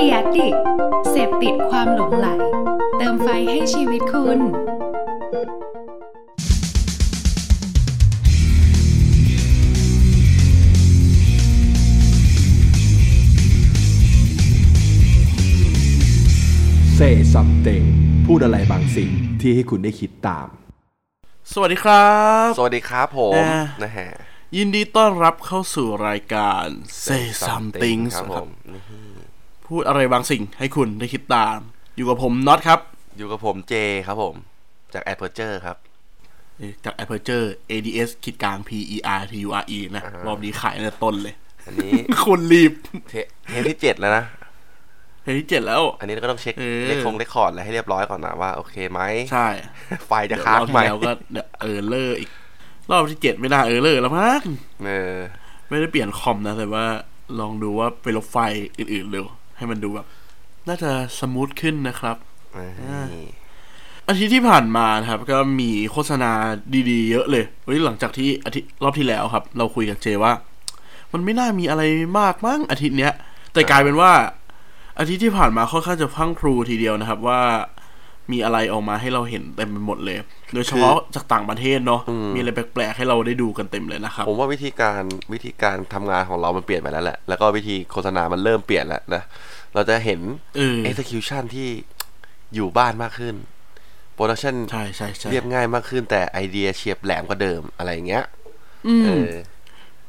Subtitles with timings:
[0.00, 0.54] เดียดิก
[1.10, 2.28] เสพติดความหลงไหล
[2.98, 4.40] เติมไฟให้ชีวิตคุณ
[16.94, 17.00] เซ
[17.32, 17.68] ซัมเต
[18.26, 19.10] พูดอะไรบางสิ่ง
[19.40, 20.48] ที่ให้คุณได้คิดตาม
[21.52, 22.08] สวัสดีครั
[22.46, 24.08] บ สวัสดีครับผมอ่า นะฮะ
[24.56, 26.66] ยินดีต้อนรับเข้าสู่รายการ
[27.06, 29.17] Say Something ครับคผรับมนี่
[29.68, 31.58] พูดอะไรบางสิ่งให้คุณได้คิดตาม
[31.96, 32.80] อยู่กับผมน็อตครับ
[33.16, 33.74] อยู่กับผมเจ
[34.06, 34.34] ครับผม
[34.94, 35.76] จาก a p p e r t u r e ครับ
[36.58, 41.34] เอ่อจาก Aperture ADS คิดกลาง P E R T U R E นะอ่ารรอบนี้ขายในต้นเลย
[41.66, 41.92] อันนี้
[42.24, 42.72] คุณรีบ
[43.08, 43.14] เท
[43.48, 44.24] เทปที่เจ็ดแล้วนะ
[45.22, 49.00] เฮ้ยที่เจ็ดแล้ว อันนี้เราก็ต้องเช็คเออเลขคงเลขคอร์ดอะไรให้เรียบร้อยก่อนนะว่าโอเคไหม
[49.32, 49.48] ใช่
[50.06, 52.30] ไฟจะเดี๋ยวค้างรอบไหมที่แล้วก็เดี๋ยวเออเลอร์อีก
[52.90, 54.42] รอบที่เจ็ดไม่น่า error แล้วมั้ง
[54.84, 55.16] เออ
[55.68, 56.84] ไม่ได้เปลี่ยนคอมนะแต่ว่า
[57.40, 59.26] ลองดูว่าไปลบไฟล์อื่นๆเร็ว
[59.58, 60.06] ให้มันดูแบบ
[60.68, 62.16] น่าจะ smooth ขึ้นนะครับ
[63.14, 63.26] นี่
[64.08, 66.30] อาทิตย์ที่ผ่านมานะครับ ก็มีโฆษณา
[66.90, 70.32] ดีๆ เยอะเลยเฮ้ยหลังจากที่อาทิตย์รอบที่แล้วครับ เราคุยกับเจว่า
[71.12, 71.82] มันไม่น่ามีอะไร
[72.18, 73.12] มากมั้งอาทิตย์เนี้ย
[73.52, 74.12] แต่กลายเป็นว่า
[74.98, 77.40] อาทิตย์ที่ผ่านมาค่อนข้างจะพรั่งพรูทีเดียวนะครับว่า
[78.32, 80.16] มีอะไรออกมาให้เราเห็นเต็มไปหมดเลย
[80.54, 82.00] โดยเฉพาะจากต่างประเทศเนาะ
[82.34, 89.22] มีอะไรแปลกๆให้เราได้ดูกันเต็มเลยนะครับ ผมว่าวิธีการวิธีการทำงานของเรามันเปลี่ยนไปแล้วแหละ แล้วก็วิธีโฆษณามันเริ่มเปลี่ยนแล้วนะ
[89.74, 90.20] เราจะเห็น
[90.56, 91.68] เออ execution ที่
[92.54, 93.34] อยู่บ้านมากขึ้น
[94.16, 98.24] production ใช่ใช่ใช่เรียบง่ายมากขึ้น แต่ไอเดียเฉียบแหลมกว่าเดิมอะไรอย่างเงี้ย
[98.86, 99.32] อืมเออ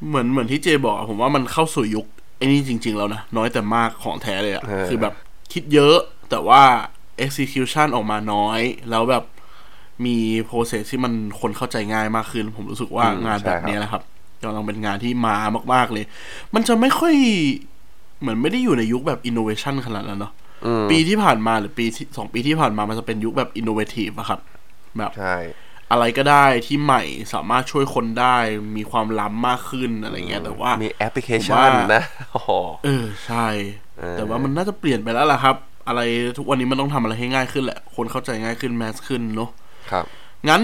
[0.07, 2.05] เหมือนเหมือนที่เจบอกอะผมว่ามันเข้าสู่ยุค
[2.37, 5.13] ไอ้นี่จริง ๆ แล้วนะ น้อยแต่มากของแท้เลยอะเออคือแบบ
[5.53, 5.97] คิดเยอะ
[6.29, 6.61] แต่ว่า
[7.25, 9.23] execution ออกมาน้อย แล้วแบบ
[10.05, 10.17] มี
[10.49, 14.01] process ที่มันคนเข้าใจง่ายมากขึ้น ผมรู้สึกว่าอืมงานแบบใช่ครับเนี้ยนะครับ
[14.41, 15.35] กำลังเป็นงานที่มา
[15.73, 16.05] มาก ๆเลย
[16.53, 17.13] มันจะไม่ค่อย
[18.19, 20.33] เหมือนไม่ได้อยู่ในยุคแบบ innovation ขนาดนั้นเนาะ
[20.65, 24.39] อืมปีที่ผ่านมาหรือปีที่สองปีที่ผ่านมามันจะเป็นยุคแบบ innovative อะครับ
[24.97, 25.35] แบบใช่
[25.91, 27.03] อะไรก็ได้ที่ใหม่
[27.33, 28.35] สามารถช่วยคนได้
[28.75, 32.51] มีความล้ำมากขึ้นอะไรเงี้ยแต่ว่ามีแอปพลิเคผมชัว่านนะโอ้โห
[32.85, 33.47] เออใช่
[33.99, 35.55] เออแต่ว่ามันน่าจะเปลี่ยนไปแล้วล่ะครับ
[35.87, 36.01] อะไร
[36.37, 39.49] ทุกวันนี้มันต้องทำอะไรให้ง่ายขึ้นแหละ คนเข้าใจง่ายขึ้นแมสขึ้นเนาะ
[39.91, 40.05] ครับ
[40.49, 40.61] งั้น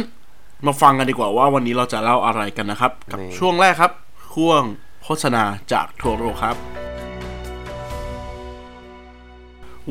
[0.66, 3.92] มาฟังกันดีกว่าว่าวันนี้เราจะเล่าอะไรกันนะครับ กับนี่ช่วงแรกครับ
[4.34, 4.62] ช่วง
[5.04, 5.44] โฆษณา
[5.74, 6.56] จากทั่วโลกครับ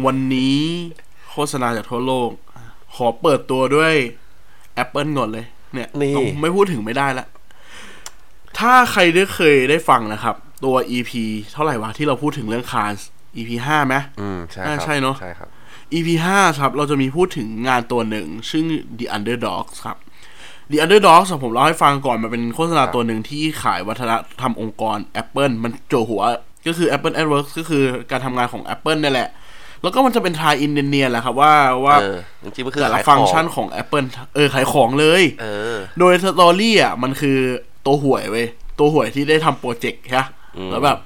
[0.04, 0.58] วันนี้
[1.30, 2.30] โฆษณาจากทั่วโลก
[2.94, 3.94] ขอเปิดตัวด้วย
[4.82, 7.26] Apple ก่อนเลย เนี่ยนี่ต้องไม่พูดถึงไม่ได้ละ
[8.58, 11.12] ถ้าใครได้เคยได้ฟังนะครับ ตัว EP
[11.52, 13.00] เท่าไหร่วะที่เราพูดถึงเรื่อง Cars
[13.36, 15.48] EP ห้าไหมอืมใช่อ่าครับใช่เนอะใช่ครับ
[15.92, 18.64] EP ห้าครับ เราจะมีพูดถึงงานตัวหนึ่งซึ่ง
[18.98, 19.96] The Underdogs ครับ
[20.70, 26.22] The Underdogs อะผมเล่าให้ฟังก่อน มันเป็นโฆษณาตัวหนึ่งที่ขายวัฒนธรรมองค์กร Apple มันโจหัว
[26.66, 29.28] ก็คือ Apple at Work ก็คือการทำงานของ Apple นั่นแหละ
[29.82, 37.38] แล้วก็มันจะเป็นทายอินเนียนๆแหละครับว่าว่าเออจริงๆมันคือแต่ละขายฟังก์ชันขอของ Apple เออขายของเลยเออโดย story อะมันคือ
[37.86, 38.46] ตัวห่วยเว้ย
[38.78, 40.98] ตัวห่วยที่ได้ทำโปรเจกต์ใช่ปะอืมแล้วแบบ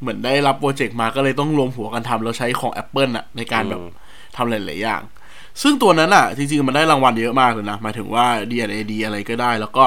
[0.00, 3.90] เหมือนได้รับโปรเจกต์มาก็เลยต้องรวมหัวกันทำแล้วใช้ของ Apple อะในการแบบอืม
[4.36, 5.02] ทำหลายๆอย่าง
[5.62, 9.84] ซึ่งตัวนั้นอะจริงๆ มันได้รางวัลเยอะมากเลยนะหมายถึงว่า D&AD อะไรก็ได้ แล้วก็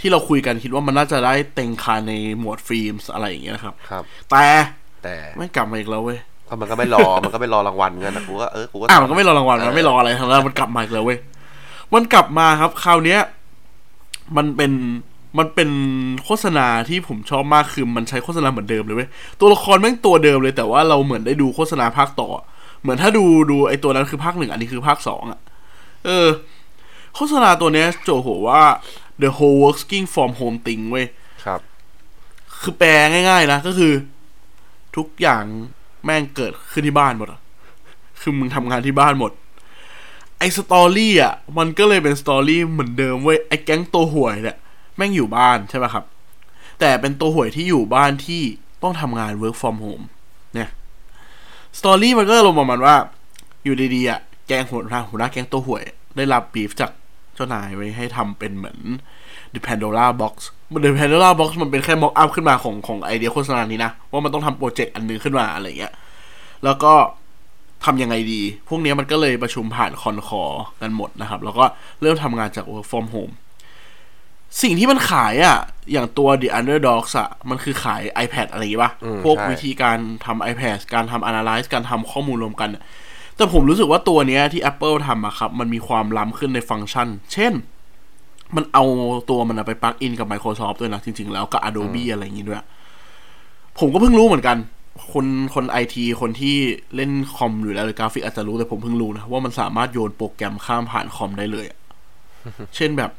[0.00, 4.46] ที่เราคุยกันคิดว่ามันน่าจะได้เต็ง Cannes ในหมวดฟิล์มอะไรอย่างเงี้ยนะครับ ครับ แต่
[5.04, 6.18] แต่แม่งกลับมาอีกแล้วเว้ย
[6.48, 11.18] ก็มันก็ไม่รอ มันก็ไม่รอรางวัลกันนะกูก็เออกูก็อะมันก็ไม่รอรางวัลมันไม่รออะไรทั้งนั้นมันกลับมาอีกแล้วเว้ย
[11.94, 13.20] มันกลับมาครับ คราวเนี้ย
[14.36, 14.72] มันเป็น
[15.38, 15.70] มันเป็น
[16.24, 19.08] โฆษณาที่ผมชอบมากคือมันใช้โฆษณาเหมือนเดิมเลยเว้ย
[19.40, 22.30] ตัวละครแม่งตัวเดิมเลย แต่ว่าเราเหมือนได้ดูโฆษณาภาคต่อ
[22.82, 25.40] เหมือนถ้าดูดูไอตัวนั้นคือภาคหนึ่งอันนี้คือภาคสองอะ
[26.04, 26.28] เออ
[27.14, 28.62] โฆษณาตัวเนี้ยโจโหว่า
[29.22, 31.06] the whole working from home thing เว้ย
[31.44, 31.60] ครับ
[32.60, 33.92] คือแปลง่าย ๆ นะก็คือ
[34.96, 35.44] ทุกอย่าง
[36.04, 37.40] แม่งเกิดขึ้นที่บ้านหมดอะ
[38.20, 39.32] คือมึงทำงานที่บ้านหมด
[40.38, 44.56] ไอ้ story อะ มันก็เลยเป็น story เหมือนเดิมเว้ยไอ้แก๊งตัวห่วยเนี่ย
[44.96, 46.04] แม่งอยู่บ้านใช่ป่ะครับ
[46.80, 48.42] แต่เป็นตัวห่วยที่อยู่บ้านที่
[48.82, 50.04] ต้องทำงาน work from home
[50.54, 50.70] เนี่ย
[51.78, 52.96] story มันก็ลงประมาณว่า
[53.64, 55.84] อยู่ดีๆอะแก๊งหัวหน้าหัวหน้าแก๊งตัวห่วย
[56.16, 56.90] ได้รับบีฟจาก
[57.34, 58.78] เจ้านายไว้ให้ทำเป็นเหมือน
[59.54, 60.34] The Pandora Box
[60.84, 65.92] The Pandora Box มันเป็นแค่ mock up ขึ้นมาของของไอเดียโฆษณานี้นะ ว่ามันต้องทำโปรเจกต์อันนึงขึ้นมาอะไรเงี้ย
[66.64, 66.92] แล้วก็
[67.84, 70.42] ทำยังไงดี พวกนี้มันก็เลยประชุมผ่านคอนคอ
[70.82, 71.64] กันหมดนะครับ แล้วก็
[72.02, 73.32] เริ่มทำงานจาก work from home
[74.62, 75.58] สิ่งที่มันขายอะ่ะ
[75.92, 82.82] อย่างตัว The Underdogs อะ่ะ มันคือขาย iPad อะไรอย่างงี้ป่ะอืมพวกใช่วิธีการทำ iPad การทำ analyze การทำข้อมูลรวมกันอะ
[83.36, 87.52] แต่ผมรู้สึกว่าตัวเนี้ยที่ Apple ทำอะครับ มันมีความล้ำขึ้นในฟังก์ชัน เช่น
[88.56, 88.84] มันเอา
[89.30, 92.62] ตัวมันอะไปปลักอินกับ Microsoft ด้วยนะ จริง ๆ แล้วกับ Adobe อะไรอย่างงี้ด้วย
[93.78, 94.56] ผมก็เพิ่งรู้เหมือนกัน
[95.12, 96.56] คนคนไอทีคนที่
[96.96, 101.78] เล่นคอมอยู่แล้วหรือกราฟิกอาจจะรู้แต่ผมเพิ่งรู้นะว่ามันสามารถโยนโปรแกรมข้ามผ่านคอมได้เลยอะ
[102.76, 103.10] เช่นแบบ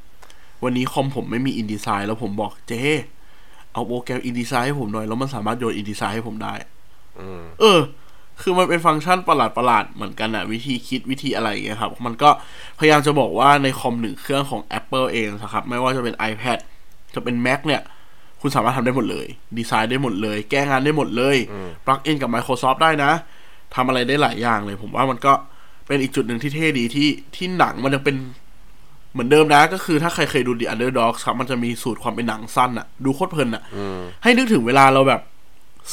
[0.63, 2.83] วันนี้คอมผมไม่มี InDesign แล้วผมบอกเจ
[3.73, 6.53] เอาโปรแกรม InDesign ให้ผมหน่อย แล้วมันสามารถโยน InDesign ให้ผมได้
[7.19, 7.79] อืมเออ
[8.41, 12.29] คือมันเป็นฟังก์ชันประหลาดประหลาดๆเหมือนกันอะวิธีคิดวิธีอะไรอย่างเงี้ยครับ มันก็
[12.79, 16.57] พยายามจะบอกว่าในคอมหนึ่งเครื่องของ Apple เองนะครับ ไม่ว่าจะเป็น iPad
[17.15, 17.81] จะเป็น Mac เนี่ย
[18.41, 19.27] คุณสามารถทำได้หมดเลย
[19.57, 21.37] ดีไซน์ได้หมดเลย แก้งานได้หมดเลย
[21.85, 23.11] plug in กับ Microsoft ได้นะ
[23.75, 25.33] ทำอะไรได้หลายอย่างเลย ผมว่ามันก็
[25.87, 28.15] เป็นอีกจุดหนึ่งที่เท่ดีที่ที่หนังมันยังเป็น
[29.17, 33.63] เหมือนเดิมนะก็คือถ้าใครเคยดู The Underdogs ครับมันจะมีสูตรความเป็นหนังสั้นอะดูโคตรเพลินอะ
[34.23, 35.21] ให้นึกถึงเวลาเราแบบ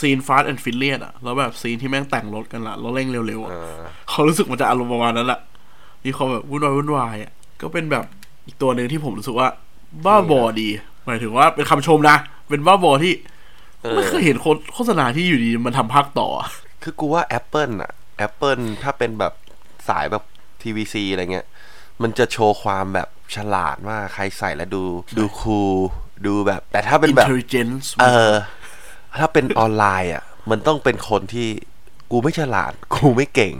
[0.00, 5.41] scene Fast and Furious อะแล้วแบบ scene ที่แม่งแต่งรถกันละแล้วเร่งเร็วๆอะอ่าเขารู้สึกมันจะอารมณ์ประมาณนั้นแหละ
[6.05, 8.05] มีความแบบวุ่นวายวุ่นวายอะก็เป็นแบบ
[8.47, 9.49] อีกตัวหนึ่งที่ผมรู้สึกว่า
[10.05, 10.69] บ้าบอดี
[11.06, 12.17] หมายถึงว่าเป็นคำชมนะ
[12.49, 13.12] เป็นบ้าบอที่
[13.82, 16.49] เออไม่เคยเห็นโฆษโฆษณาที่อยู่ดีมันทำภาคต่ออะ
[16.82, 17.93] คือกูว่า Apple อะ
[18.26, 19.32] Apple ถ้าเป็นแบบ
[19.88, 20.25] สายแบบ
[20.62, 21.47] TVC อะไรเงี้ย
[22.02, 24.82] มันจะโชว์ความแบบฉลาดมากใครใส่แล้วดู
[25.19, 25.75] ดูคูล
[26.26, 28.32] ดูแบบ แต่ถ้าเป็นแบบ intelligence เออ
[29.19, 31.49] ถ้าเป็นออนไลน์อะ มันต้องเป็นคนที่
[32.11, 33.55] กูไม่ฉลาด กูไม่เก่ง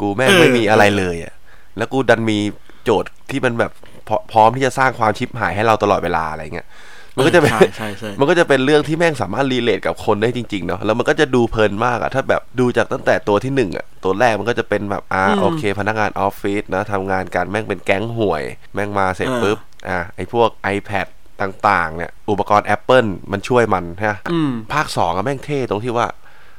[0.00, 1.34] กูแม่งเออไม่มีอะไรเลยอะ
[1.76, 2.38] แล้วกูดันมี
[2.84, 3.72] โจทย์ที่มันแบบ
[4.08, 6.68] พร้อพร้อมที่จะสร้างความชิปหายให้เราตลอดเวลาอะไรเงี้ย
[7.16, 18.42] มันก็จะเป็นใช่ใช่ใช่มันก็จะเป็นเรื่องที่แม่งสามารถรีเลทกับคนได้จริงๆเนาะแล้วมันก็จะดูเพลินมากอะถ้าแบบดูจากตั้งแต่ตัวที่หนึ่งอะตัวแรกมันก็จะเป็นแบบอ่าอืมโอเค พนักงานออฟฟิศนะทำงานกันแม่งเป็นแก๊งห่วย
[18.74, 19.58] แม่งมาเสร็จเออปุ๊บ
[19.88, 21.06] อ่าไอพวก iPad
[21.42, 26.06] ต่างๆ เนี่ย อุปกรณ์ Apple มันช่วยมันฮะอืมภาคสองอะแม่งเท่ตรงที่ว่า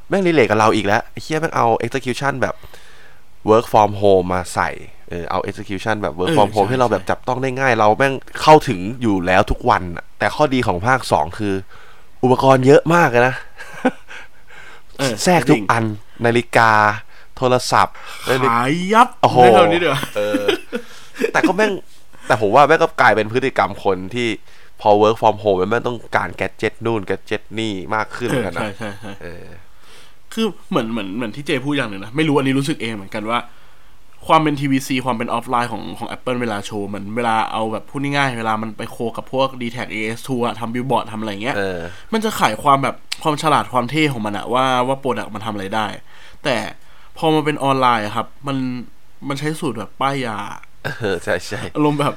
[0.10, 2.56] แม่งรีเลทกับเราอีกแล้วไอ้เฮียแม่งเอา execution แบบ
[3.50, 4.70] work from home มาใส่
[5.10, 11.54] เออเอา execution แบบ work เออ from home ใช่ให้เราแบบใช่จับต้องได้ง่าย เราแม่งเข้าถึงอยู่แล้วทุกวันอะแต่ข้อดีของภาคสองคือ
[12.24, 13.36] อุปกรณ์เยอะมากเลยนะ
[15.00, 15.84] เออแทรกทุจกงอัน
[16.26, 16.72] นาฬิกา
[17.38, 17.96] โทรศัพท์
[18.30, 20.44] นาฬิขายยับโอ้โหไม่เท่านี้เดียวเออ
[21.34, 21.72] แต่ก็แม่ง
[22.28, 24.28] แต่ผมว่าแม่งก็กลายเป็นพฤติกรรมคนที่
[24.82, 29.46] พอ work from home แม่งต้องการแกดเจ็ตนู่นแกดเจ็ตนี่มากขึ้นเอเหมืออนกันใช่นะใช่ใช่เออ
[30.34, 33.40] คือเหมือนเหมือนเหมือนที่เจพูดอย่างหนึ่งนะ ไม่รู้อันนี้รู้สึกเองเหมือนกันว่า
[34.28, 41.80] ความเป็น TVC ความเป็นออฟไลน์ของของ Apple เวลาโชว์มันเวลาเอาแบบพูดง่ายๆ เวลามันไปโคกับพวก d t แท AS2 อะทำบิลบอร์ดทำอะไรเงี้ยเออ
[42.14, 45.88] มันจะขายความแบบความฉลาดความเท่ของมันอะว่าว่าโปรดักมันทำอะไรได้
[46.44, 46.56] แต่
[47.18, 48.58] พอมาเป็นออนไลน์อะครับ มัน
[49.28, 50.38] มันใช้สูตรแบบป้ายยา
[50.86, 52.14] เออใช่ใช่อารมณ์แบบ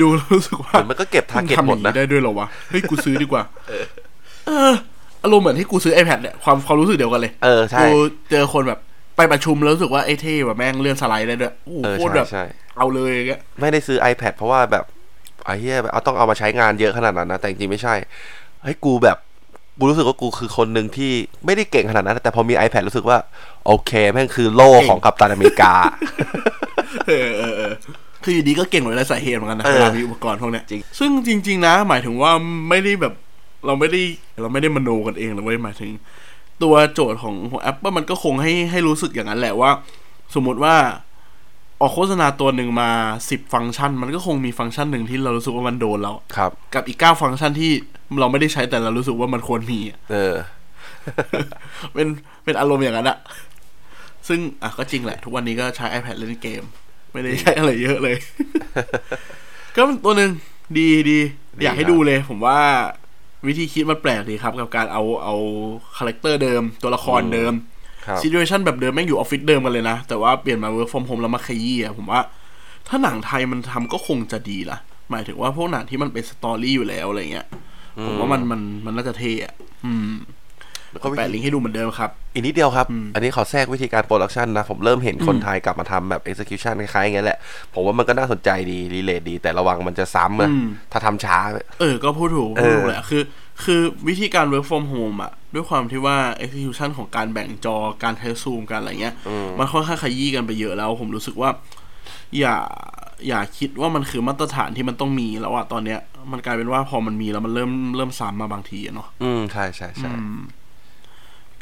[0.00, 3.42] ดูแล้วรู้สึกว่าเหมือนมันก็เก็บ target งทำหมดอย่างนะได้ด้วยเหรอวะเฮ้ยกูซื้อดีกว่า
[4.46, 4.74] เออ
[5.24, 7.88] อารมณ์เหมือนที่กูซื้อ iPad เนี่ยความความรู้สึกเดียวกันเลย เออใช่กู
[8.30, 8.80] เจอคนแบบ
[9.18, 12.44] ไปประชุมแล้วรู้สึกว่าไอ้เท่ว่ะแม่งเลื่อนสไลด์ได้ด้วย โอ้โหเออโคตรใช่แบบใช่
[12.76, 14.84] เอาเลยอย่างเงี้ยไม่ได้ซื้อ iPad เพราะว่าแบบ
[15.44, 17.94] ไอ้เหี้ยแบบเอาต้องเอามาใช้งานเยอะขนาดนั้นนะ แต่จริงๆไม่ใช่
[18.62, 19.18] เฮ้ยกูแบบ
[19.78, 21.12] กูรู้สึกว่ากูคือคนหนึ่งที่
[21.46, 23.18] ไม่ได้เก่งขนาดนั้น แต่พอมี iPad รู้สึกว่า
[23.66, 25.72] โอเคแม่งคือโล่ของกัปตันอเมริกา
[27.08, 27.72] เออเออเออ
[28.24, 32.30] คืออยู่ดีก็เก่งหมดเลยสาเหตุเหมือนกันนะเออเวลามีอุปกรณ์พวกเนี้ยจริงซึ่งจริง ๆ นะ หมายถึงว่า
[32.68, 33.14] ไม่ได้แบบ
[33.66, 34.00] เราไม่ได้
[34.40, 35.90] เราไม่ได้มโนกันเองหรอกเว้ยหมายถึง
[36.62, 39.70] ตัวโจทย์ของของ Apple มันก็คงให้ให้รู้สึกอย่างนั้นแหละว่า
[40.34, 40.76] สมมุติว่า
[41.80, 42.90] ออกโฆษณาตัวหนึ่งมา
[43.30, 47.70] สิบฟังก์ชัน มันก็คงมีฟังก์ชันหนึ่งที่เรารู้สึกว่ามันโดนเราครับ กับอีกเก้าฟังก์ชันที่
[48.20, 50.34] เราไม่ได้ใช้แต่เรารู้สึกว่ามันควรมีอะเออ
[51.94, 52.06] เป็น
[52.44, 53.18] เป็นอารมณ์อย่างนั้นอะ
[54.28, 56.62] ซึ่งอะก็จริงแหละ ทุกวันนี้ก็ใช้ iPad เล่นเกม
[57.12, 58.16] ไม่ได้ใช้อะไรเยอะเลย
[59.76, 60.30] ก็เป็นตัวหนึ่ง
[60.78, 61.18] ดีดี
[61.58, 62.58] ดีอยากให้ครับดูเลย ผมว่า
[63.46, 65.34] วิธีคิดมันแปลกดีครับ กับการเอาเอา
[65.96, 67.52] character เดิม ตัวละครเดิม
[68.06, 72.20] ครับซี t u เ t ชันแบบเดิมแม่งอยู่ออฟฟิศเดิมกันเลยนะ แต่ว่าเปลี่ยนมา work from home แล้วมาขยี้อะผมว่า
[72.88, 74.78] ถ้าหนังไทยมันทำก็คงจะดีละ
[75.10, 77.46] หมายถึงว่าพวกหนังที่มันเป็น story อยู่แล้วอะไรเงี้ย
[78.04, 79.54] ผมว่ามันมันมันน่าจะเท่อะ
[79.84, 80.12] อืม
[80.92, 87.38] แล้วก็วิธีแปะลิงก์ให้ดูเหมือนเดิมครับ อีกนิดเดียวครับอืมอันนี้ขอแทรกวิธีการ production นะ ผมเริ่มเห็นคนอืมไทยกลับมาทำแบบ execution คล้ายๆอย่างเงี้ยแหละ
[87.74, 91.38] ผมว่ามันก็น่าสนใจดี รีเลทดี แต่ระวังมันจะซ้ำนะอืมถ้าทำช้า
[91.80, 93.22] เออ ก็พูดถูกเอพูดอถูกแหละ คือ
[93.64, 99.14] คือวิธีการ work from home อะด้วยความที่ว่า execution ของการแบ่งจอ การใช้ซูมการอะไรเงี้ย
[99.58, 101.50] มันค่อนข้างขยี้กันไปเยอะแล้ว ผมรู้สึกว่า
[102.38, 102.56] อย่า
[103.28, 106.00] อย่าคิดว่ามันคือมาตรฐานที่มันต้องมีแล้วอะตอนเนี้ย
[106.32, 110.10] มันกลายเป็นว่าพอมันมีแล้วมันเริ่มเริ่มซ้ำมาบางทีอะเนาะ อืม ใช่ใช่ใช่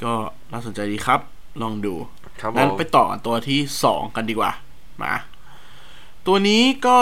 [0.02, 0.12] ก็
[0.52, 1.20] น่าสนใจดีครับ
[1.62, 1.94] ลองดู
[2.40, 4.52] ครับผงั้นมไปต่อกันตัวที่สองกันดีกว่า
[5.02, 5.14] มา
[6.26, 6.98] ตัวนี้ก็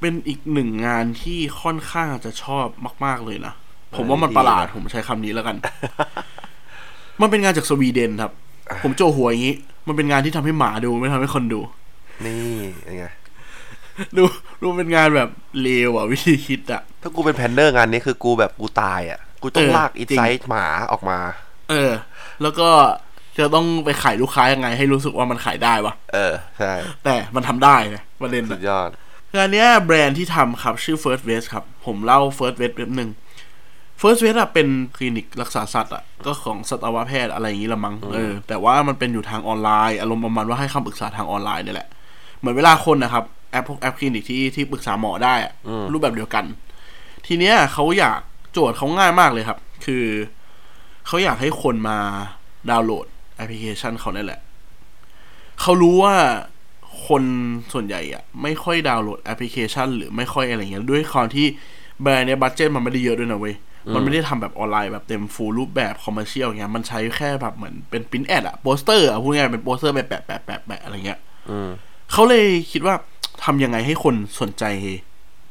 [0.00, 2.66] เป็นอีกหนึ่งงานที่ค่อนข้างจะชอบ
[3.04, 3.54] มาก ๆเลยนะ
[3.96, 5.56] ผมว่ามันประหลาด ผมใช้คำนี้แล้วกัน
[7.20, 8.32] มันเป็นงานจากสวีเดนครับ
[8.82, 9.56] ผมโจหัวอย่างนี้
[9.88, 11.60] มันเป็นงานที่ทำให้หมาดูไม่ทำให้คนดู
[12.24, 12.38] นี่
[12.88, 13.04] ยังไง
[14.16, 14.24] ดู
[14.62, 21.18] ดูเป็นงานแบบเลวอะ วิธีคิดอะ ถ้ากูเป็นแพนเนอร์งานนี้คือกูแบบกูตายอะ กูต้องเออลากอินจริงไซต์หมาออกมา
[21.72, 21.92] เออ
[22.42, 22.68] แล้วก็
[23.38, 26.72] จะต้องไปขายลูกค้ายังไง ให้รู้สึกว่ามันขายได้วะเออ ใช่
[27.04, 28.90] แต่มันทำได้นะประเด็นสุอะดยอด
[29.34, 33.10] งานเนี้ยแบรนด์ที่ทำครับ ชื่อ First West ครับ ผมเล่า First West แป๊บหนึ่ง
[34.00, 41.88] First West อะเป็นคลินิกรักษาสัตว์อะก็ของสัตวแพทย์อะไรอย่างนี้ละมั้งเออแต่ว่ามันเป็นอยู่ทางออนไลน์ อารมณ์ประมาณว่าให้คำปรึกษาทางออนไลน์นี่แหละ
[42.38, 45.52] เหมือนเวลาคนนะครับ แอปพวกแอปคลินิกที่ที่ปรึกษาหมอได้อะ
[45.92, 46.44] รูปแบบเดียวกัน
[47.26, 48.20] ทีเนี้ยเขาอยาก
[48.52, 50.04] โจทย์เขาง่ายมากเลยครับ คือ
[51.06, 51.98] เขาอยากให้คนมา
[52.70, 53.06] ดาวน์โหลด
[53.36, 54.40] แอปพลิเคชันเขาเนี่ยแหละ
[55.60, 56.14] เขารู้ว่า
[57.06, 57.22] คน
[57.72, 61.46] ส่วนใหญ่อะไม่ค่อยดาวน์โหลดแอปพลิเคชัน หรือไม่ค่อยอะไรเงี้ยด้วยความที่
[62.02, 63.56] แบรนด์เนี่ย budget มันไม่ได้เยอะด้วยนะเว้ย
[63.94, 71.58] มันไม่ได้ทำแบบออนไลน์แบบเต็ม full รูปแบบ commercial เงี้ยมันใช้แค่แบบเหมือนเป็น print ad อะโปสเตอร์อะพูดง่ายเป็นโปสเตอร์แบบแปะแปะแปะแปะอะไรเงี้ยอืม
[72.12, 72.94] เขาเลยคิดว่า
[73.44, 74.64] ทำยังไงให้คนสนใจ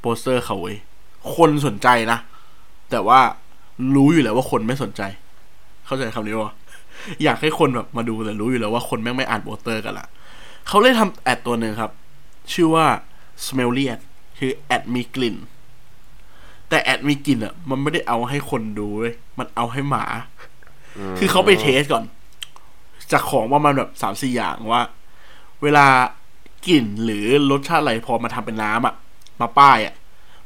[0.02, 0.78] โปสเตอร์เขาเว้ย
[1.36, 2.20] คนสนใจนะ
[2.92, 3.20] แต่ว่า
[3.96, 5.02] รู้อยู่แล้วว่าคนไม่สนใจ
[5.92, 6.54] เข้าใจคำนี้ปะ
[7.24, 10.08] อยากให้คนแบบมาดูแต่รู้อยู่แล้วว่าคนแม่งไม่อ่านโปสเตอร์กันละ
[10.68, 11.92] เขาเลยทำ ad ตัวหนึ่งครับ
[12.54, 12.86] ชื่อว่า
[13.46, 14.02] smelly ad
[14.40, 15.36] คือ ad มีกลิ่น
[16.70, 20.06] แต่ ad มีกลิ่นอะ มันไม่ได้เอาให้คนดูเว้ยมันเอาให้หมา
[21.20, 22.04] คือเขาไป test ก่อน
[23.12, 24.82] จากของประมาณแบบสามสี่อย่างว่า
[25.64, 25.88] เวลา
[26.68, 28.96] กลิ่นหรือรสชาติอะไรพอมาทำเป็นน้ำอะ
[29.42, 29.96] มาป้ายอะ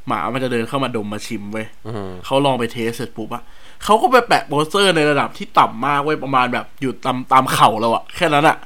[0.08, 3.42] หมามันจะเดินเข้ามาดมมาชิมเว้ยอืมเขาลองไป test เสร็จปุ๊บอะ
[3.84, 8.56] เขาก็ไปแปะโปสเตอร์ในระดับที่ต่ำมากเว้ยประมาณแบบอยู่ตามตามเข่าเราอะแค่นั้นอะ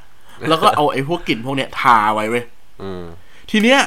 [0.49, 2.43] แล้วก็เอาไอ้พวกกลิ่นพวกเนี้ยทาไว้เว้ย
[2.81, 3.03] อืม
[3.51, 3.79] ทีเนี้ย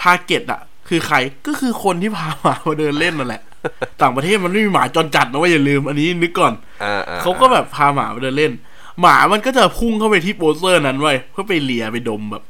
[0.00, 1.16] target อะคือใคร
[1.46, 3.42] ก็คือคนที่พาหมามาเดินเล่นนั่นแหละ
[4.02, 8.52] ต่างประเทศมันไม่มีหมาจรจัดนะเว้ยอย่าลืม อันนี้นึกก่อนอ่าอ่าเขาก็แบบพาหมามาเดินเล่น
[9.00, 12.42] หมามันก็จะพุ่งเข้าไปที่โปสเตอร์นั้นเว้ยเพื่อไปเลียไปดมแบบ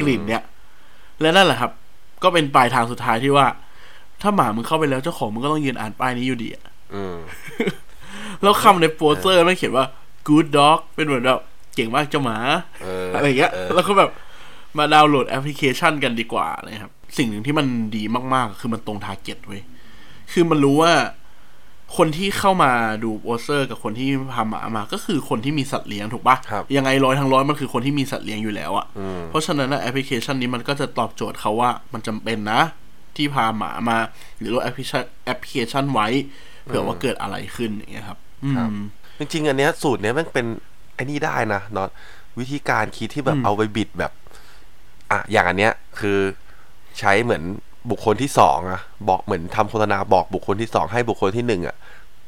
[0.00, 0.42] กลิ่นเนี้ย
[1.20, 1.70] และนั่นแหละครับ
[2.22, 3.46] ก็เป็นปลายทางสุดท้ายที่ว่า
[4.22, 6.73] ถ้าหมามึงเข้าไปแล้วเจ้าของมึงก็ต้องยืนอ่านป้ายนี้อยู่ดีอะอืม
[8.42, 9.86] แล้วคำในโปสเตอร์มันเขียนว่า
[10.28, 11.40] good dog เป็นเหมือนแบบ
[11.74, 12.38] เก่งมากเจ้าหมา
[12.82, 14.10] เอออะไรอย่างเงี้ยเออแล้วก็แบบ
[14.78, 18.02] มาดาวน์โหลดแอปพลิเคชันกันดีกว่านะครับ สิ่งหนึ่งที่มันดี
[18.34, 19.62] มากๆ คือมันตรง target เว้ย
[20.32, 20.92] คือมันรู้ว่า
[21.96, 22.72] คนที่เข้ามา
[23.04, 32.60] ดูโปสเตอร์ กับคนที่พาหมามา ก็คือคนที่มีสัตว์เลี้ยงถูกปะครับยังไงร้อยทั้งร้อยมันคือคนที่มีสัตว์เลี้ยงอยู่แล้วอะอืมเพราะฉะนั้นน่ะแอปพลิเคชันนี้มันก็จะตอบโจทย์เขาว่ามันจำเป็นนะ
[33.16, 33.98] ที่พาหมามา
[34.38, 36.08] หรือโหลดแอปพลิเคชันแอปพลิเคชันไว้
[36.64, 38.74] เผื่อว่าเกิดอะไรขึ้นอย่างเงี้ยครับอืม
[39.18, 40.46] จริงๆ อันเนี้ยสูตรเนี้ยมันเป็น
[40.94, 41.88] ไอ้นี่ได้นะเนาะ
[42.38, 44.12] วิธีการคิดที่แบบอืมเอาไปบิดแบบ
[45.10, 46.18] อะอย่างอันเนี้ยคือ
[46.98, 47.42] ใช้เหมือน
[47.90, 51.76] บุคคลที่สองอะบอกเหมือนทำโฆษณาบอกบุคคลที่สองให้บุคคลที่หนึ่งอะ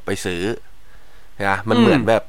[0.05, 0.43] ไปซื้อ
[1.49, 2.23] นะมันเหมือนแบบ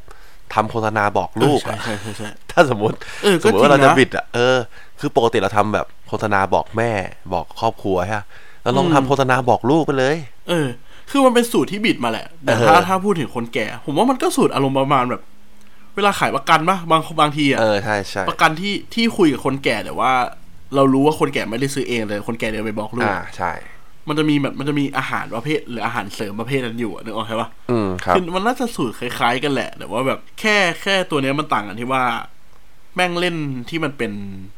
[0.53, 4.57] ทำโฆษณาบอกลูกใช่อะใช่ใช่ใช่ถ้าสมมติเออสมมติว่าก็จริเรางนะจะบิดอะเออ
[4.99, 6.91] คือปกติเราทำแบบโฆษณาบอกแม่
[7.33, 8.25] บอกครอบครัวใช่ปะ
[8.63, 10.15] แล้วลองอืมทำโฆษณาบอกลูกไปเลย
[10.49, 10.67] เออ
[11.09, 15.21] คือมันเป็นสูตรที่บิดมาแหละ แต่ถ้าเออถ้าพูดถึงคนแก่ ผมว่ามันก็สูตรอารมณ์ประมาณแบบ
[15.95, 20.11] เวลาขายประกันปะบางบางทีอะเออใช่ใช่ประกันที่ที่คุยกับคนแก่แต่ว่า
[20.75, 23.51] เรารู้ว่าคนแก่ไม่ได้ซื้อเองแต่คนแก่เดินไปบอกลูกอ่าใช่
[24.07, 32.03] มันจะมีแบบมันจะมีอาหารประเภท หรืออาหารเสริมประเภทนั้นอยู่อะนึกออกใช่ปะอืมครับคือมันน่าจะสูตรคล้าย ๆ กันแหละ แต่ว่าแบบแค่แค่ตัวเนี้ยมันต่างกันที่ว่า
[32.95, 33.35] แม่งเล่น
[33.69, 34.11] ที่มันเป็น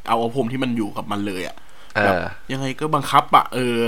[0.08, 1.56] เอาอาพรมที่มันอยู่กับมันเลยอะ
[1.96, 2.16] เอแบบ
[2.50, 3.80] อยังไงก็บังคับอะเออ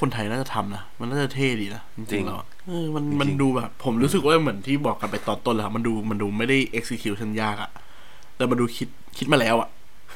[0.00, 7.70] คนไทยน่าจะทำนะ มันน่าจะเท่ดีนะจจริริงงๆแล้วอะเออมันจริงมันดูแบบ ผมรู้สึกว่าเหมือนที่บอกกันไปตอนต้นแล้วครับมันดูมันดูไม่ได้ execution ยากอะ
[8.36, 9.68] แต่มันดูคิดคิดมาแล้วอะ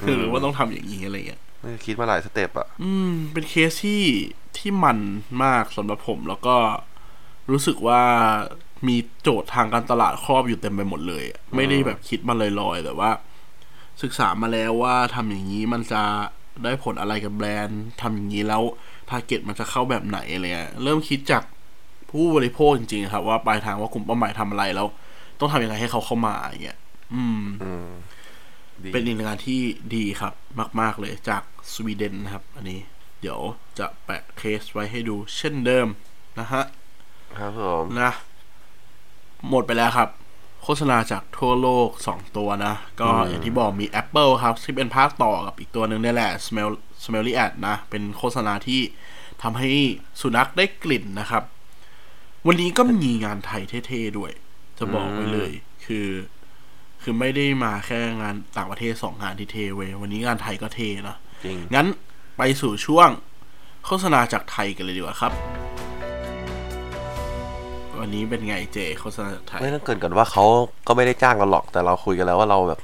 [0.05, 1.41] คือว่าต้องทำอย่างนี้อะไรเงี้ย
[1.85, 4.03] คิดมาหลาย step อะอืม เป็นเคสที่
[4.57, 4.97] ที่มัน
[5.43, 6.55] มากสำหรับผมแล้วก็
[7.51, 8.01] รู้สึกว่า
[8.87, 13.09] มีโจทย์ทางการตลาดครอบอยู่เต็มไปหมดเลยอะไม่ได้แบบคิดมาลอยๆแต่ว่า
[14.01, 16.03] ศึกษามาแล้วว่าทำอย่างนี้มันจะ
[16.63, 18.63] ได้ผลอะไรกับแบรนด์ทำอย่างนี้แล้ว
[19.11, 21.43] target มันจะเข้าแบบไหนอะไรเงี้ยเริ่มคิดจาก
[22.11, 24.87] ผู้บริโภคจริงๆครับ ว่าปลายทางว่ากลุ่มเป้าหมายทำอะไรแล้ว
[25.39, 26.79] ต้องทำยังไงให้เขาเข้ามาอย่างเงี้ย
[27.13, 27.87] อืมอืม
[28.83, 29.61] ดีเป็นอีกหนึ่งงานที่
[29.95, 30.33] ดีครับ
[30.81, 32.79] มาก ๆ เลยจากสวีเดนนะครับ อันนี้
[33.21, 33.39] เดี๋ยว
[33.79, 35.87] จะแปะเคสไว้ให้ดูเช่นเดิม
[36.39, 36.63] นะฮะ
[37.37, 38.11] ครับผมนะ
[39.49, 40.09] หมดไปแล้วครับ
[40.63, 46.71] โฆษณาจากทั่วโลก 2 ตัวนะ ก็อย่างที่บอกมี Apple ครับที่เป็นภาคต่อกับอีกตัวหนึ่งนี่แหละ Smell
[47.03, 48.81] Smelly Ad นะ เป็นโฆษณาที่
[49.41, 49.69] ทำให้
[50.21, 51.43] สุนัขได้กลิ่นนะครับ
[52.47, 54.31] วันนี้ก็มีงานไทยเท่ๆด้วย
[54.77, 55.51] จะบอกไว้เลย
[55.85, 56.07] คือ
[57.01, 61.87] คือไม่ได้มาแค่งานต่างประเทศสองงานที่เทเว้ยวันนี้งานไทยก็เทนะจริงงั้น
[62.37, 63.09] ไปสู่ช่วง
[63.85, 65.60] โฆษณาจากไทยกันเลยดีกว่าครับ
[68.01, 70.45] วันนี้เป็นไงเจโฆษณาจากไทยไม่ต้องเกรินก่อนว่าเขา
[70.87, 72.79] ก็ไม่ได้จ้างเราหรอกแต่เราคุยกันแล้วว่าเราแบบ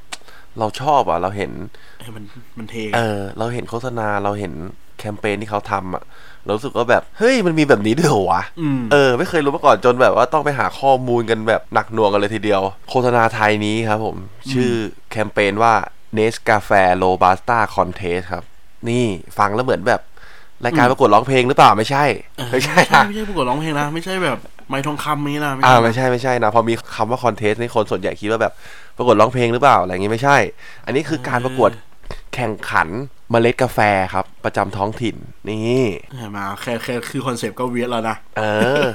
[0.60, 1.52] เราชอบอะ เราเห็น
[2.00, 2.24] เอ้ยมัน
[2.58, 4.54] มันเทเออ เราเห็นโฆษณาเราเห็น
[5.00, 6.04] แคมเปญที่เขาทำอะ
[6.46, 14.18] เรารู้สึกว่าแบบเฮ้ยมันมีแบบนี้ด้วยเหรอวะอืมเออ ไม่เคยรู้มาก่อนจนแบบว่าต้องไปหาข้อมูลกันแบบหนักหน่วงกันเลยทีเดียว โฆษณาไทยนี้ครับผม
[14.52, 14.72] ชื่อ
[15.12, 15.74] แคมเปญว่า
[16.18, 18.44] n e s c a f e Robusta Contest ครับ
[18.90, 19.06] นี่
[19.38, 20.02] ฟังแล้วเหมือนแบบ
[20.66, 22.04] รายการประกวดร้องเพลงหรือเปล่าไม่ใช่
[22.52, 24.38] ไม่ใช่ไม่ใช่นะไม่ใช่ประกวดร้องเพลงนะไม่ใช่แบบ
[24.70, 28.54] ไม้ทองคำนี้นะอ่าไม่ใช่ไม่ใช่นะพอมีคำว่าคอนเทสต์นี่คนส่วนใหญ่คิดว่าแบบ
[28.98, 30.38] ประกวดร้องเพลงหรือเปล่าอะไรอย่างงี้ไม่ใช่
[30.86, 31.72] อันนี้คือการประกวด
[32.34, 32.88] แข่งขัน
[33.32, 33.80] เมล็ดกาแฟ
[34.14, 35.16] ครับ ประจำท้องถิ่น
[35.50, 35.84] นี่
[36.18, 38.44] เห็นไหม แค่แค่คือ concept ก็ weird แล้วนะเอ
[38.84, 38.86] อ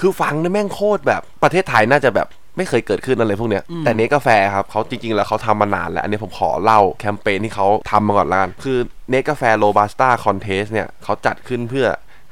[0.00, 8.78] คือฟังเนี่ยแม่งโคตรแบบประเทศไทยน่าจะแบบ ไม่เคยเกิดขึ้นอะไรพวกเนี้ยแต่เนสกาแฟครับเขาจริงๆ แล้วเขาทำมานานแล้ว อันนี้ผมขอเล่าแคมเปญที่เขาทำมาก่อนละกัน คือ
[9.10, 11.86] เนสกาแฟโรบัสต้า contest เนี่ยเขาจัดขึ้นเพื่อ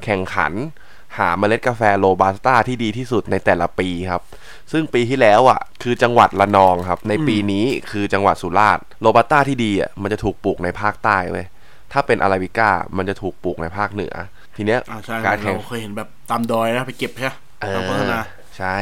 [0.04, 0.52] แข่งขัน
[1.18, 4.22] หาเมล็ดกาแฟโรบัสต้าที่ดีที่สุดในแต่ละปีครับ
[4.72, 11.46] ซึ่งปีที่แล้วอะ คือจังหวัดระนองครับ ในปีนี้คือจังหวัดสุราษฎร์โรบัสต้าที่ดีอะมันจะถูกปลูกในภาคใต้เว้ย
[11.92, 14.14] ถ้าเป็นอาราบิก้ามันจะถูกปลูกในภาคเหนือ
[14.56, 18.76] ทีเนี้ยอ่าใช่การแข่งเราเคยเห็นแบบตามดอยนะไปเก็บใช่ไหมเอตามโฆษณาอ ใช่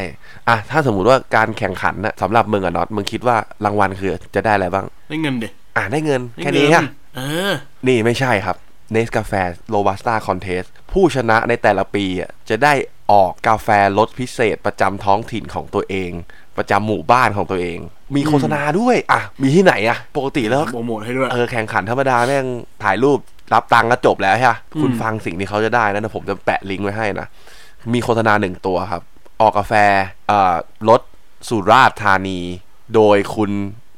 [0.49, 6.83] อะ ถ้าสมมุติว่าการแข่งขันนะสำหรับมึงอะน็อต มึงคิดว่ารางวัลคือจะได้อะไรบ้าง ได้เงินเด็อะ ได้เงินได้แค่เงินี้ฮะ
[7.17, 7.53] เออ
[7.87, 8.57] นี่ไม่ใช่ครับ
[8.93, 9.33] เนสกาแฟ
[9.71, 10.63] โรบัสต้า contest
[10.93, 12.73] ผู้ชนะในแต่ละปีอะจะได้
[13.13, 16.11] ออกกาแฟรสพิเศษประจำท้องถิ่นของตัวเอง
[16.59, 17.79] ประจำหมู่บ้านของตัวเอง
[18.17, 22.47] มีโฆษณาด้วย อะ มีที่ไหนอะ ปกติแล้วโปรโมทให้ด้วย เออ แข่งขันธรรมดาแม่ง
[22.85, 23.19] ถ่ายรูป
[23.55, 27.27] รับตังค์ก็จบแล้วใช่ปะคุณฟังสิ่งที่เขาจะได้นะเดี๋ยวผมจะแปะลิงก์ไว้ให้นะ
[27.95, 29.03] มีโฆษณาหนึ่งตัวครับ
[29.41, 29.73] ออกกาแฟ
[30.29, 30.55] เอ่อ
[30.89, 31.01] รส
[31.49, 32.41] สุราษฎร์ธานี
[32.95, 33.51] โดยคุณ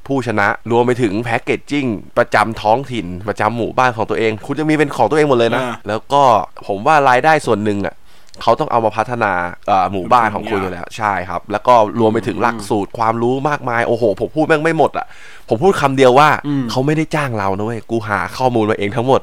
[0.06, 1.86] ผู้ชนะ รวมไปถึงแพ็กเกจจิ้ง
[2.18, 6.22] ประจำท้องถิ่น ประจำหมู่บ้านของตัวเอง คุณจะมีเป็นของตัวเองหมดเลยนะอ่าแล้วก็
[6.66, 7.94] ผมว่ารายได้ส่วนหนึ่งอะ
[8.42, 9.32] เขาต้องเอามาพัฒนา
[9.66, 15.06] เอ่อหมู่บ้านของคุณอยู่แล้ว ใช่ครับ แล้วก็รวมไปถึงหลักสูตรความรู้มากมาย โอ้โห ผมพูดแม่งไม่หมดอะ
[15.48, 19.20] ผมพูดคำเดียวว่าอืมเขาไม่ได้จ้างเรานะเว้ย กูหาข้อมูลมาเองทั้งหมด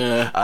[0.00, 0.38] เออเ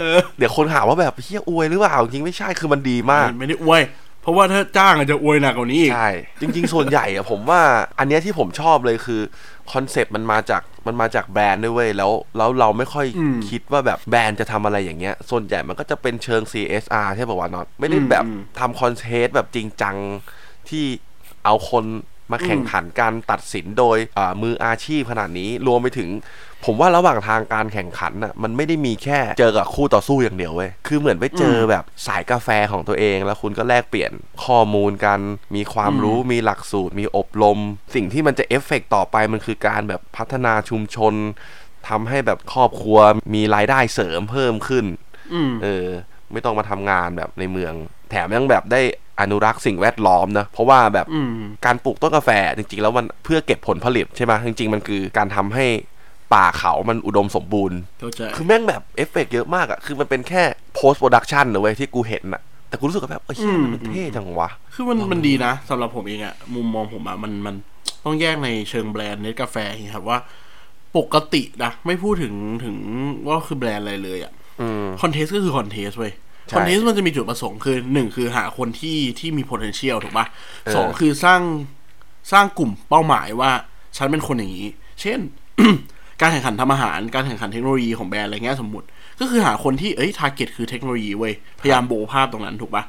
[0.00, 3.82] ออเดี๋ยวคนหาว่าแบบเฮียอวยหรือเปล่าจริงไม่ใช่คือมันดีมาก ไม่ได้อวย
[4.22, 7.60] เพราะว่าถ้าจ้างอาจจะอวยหนักกว่านี้อีกใช่จริง ๆ ส่วนใหญ่อะผมว่า
[7.98, 9.20] อันเนี้ยที่ผมชอบเลยคือ
[9.72, 19.96] concept มันมาจากมันมาจากแบรนด์ด้วยเว้ยแล้วแล้วเราไม่ค่อยอืมคิดว่าแบบแบรนด์จะทำอะไรอย่างเงี้ย ส่วนใหญ่มันก็จะเป็นเชิง CSR ใช่ป่าวะน็อตไม่ได้อืมแบบอืมทำ content แบบจริงจัง
[20.68, 20.84] ที่
[21.44, 21.84] เอาคน
[22.32, 26.08] มาแข่งขันการตัดสินโดยอ่ามืออาชีพขนาดนี้รวมไปถึง
[26.64, 34.12] ผมว่าระหว่างทางการแข่งขันน่ะมันไม่ได้มีแค่เจอกับคู่ต่อสู้อย่างเดียวเว้ยคือเหมือนไปเจอแบบสายกาแฟของตัวเอง แล้วคุณก็แลกเปลี่ยน
[34.44, 35.18] ข้อมูลกัน
[35.56, 37.58] มีความรู้มีหลักสูตร มีอบรม
[37.94, 41.14] สิ่งที่มันจะเอฟเฟกต์ต่อไปมันคือการแบบพัฒนาชุมชน
[41.88, 42.98] ทำให้แบบครอบครัว
[43.34, 44.86] มีรายได้เสริมเพิ่มขึ้น
[45.34, 45.86] อืมเออ
[46.32, 47.72] ไม่ต้องมาทำงานแบบในเมือง
[48.10, 48.80] แถมยังแบบได้
[49.20, 51.32] อนุรักษ์สิ่งแวดล้อมนะ เพราะว่าแบบอืม
[51.66, 55.66] การปลูกต้นกาแฟจริงๆ แล้วมันเพื่อเก็บผลผลิตใช่ไหมจริง ๆ มันคือการทำให้
[56.34, 60.42] ป่าเขามันอุดมสมบูรณ์เข้าใจคือแม่งแบบเอฟเฟกต์เยอะมากอะคือมันเป็นแค่
[60.76, 67.54] post production นะเว้ยที่กูเห็นอะแต่กูรู้สึกว่าแบบเอ้ยเหี้ยอืมมันเท่จังวะ คือมันมันดีนะสำหรับผมเองอะมุมมองผมอะมันมัน
[68.04, 70.18] ต้องแยกในเชิงแบรนด์เนสกาแฟอย่างนี้ครับว่า
[70.96, 72.76] ปกตินะ ไม่พูดถึงถึง
[73.26, 80.26] ว่าคือแบรนด์อะไรเลยอะอืม contest ก็คือ contest เว้ยใช่ contest มันจะมีจุดประสงค์คือหนึ่งคือหาคนที่ที่มี potential ถูกปะ
[80.64, 81.40] เออสองคือสร้าง
[82.32, 83.50] สร้างกลุ่มเป้าหมายว่า
[83.96, 84.68] ฉันเป็นคนอย่างนี้
[85.00, 85.18] เช่น
[86.20, 88.86] การแข่งขันทำอาหาร การแข่งขันเทคโนโลยีของแบรนด์อะไรเงี้ยสมมติ
[89.20, 92.84] ก็คือหาคนที่เอ้ย target คือเทคโนโลยีเว้ย พยายามโบภาพตรงนั้นถูกปะ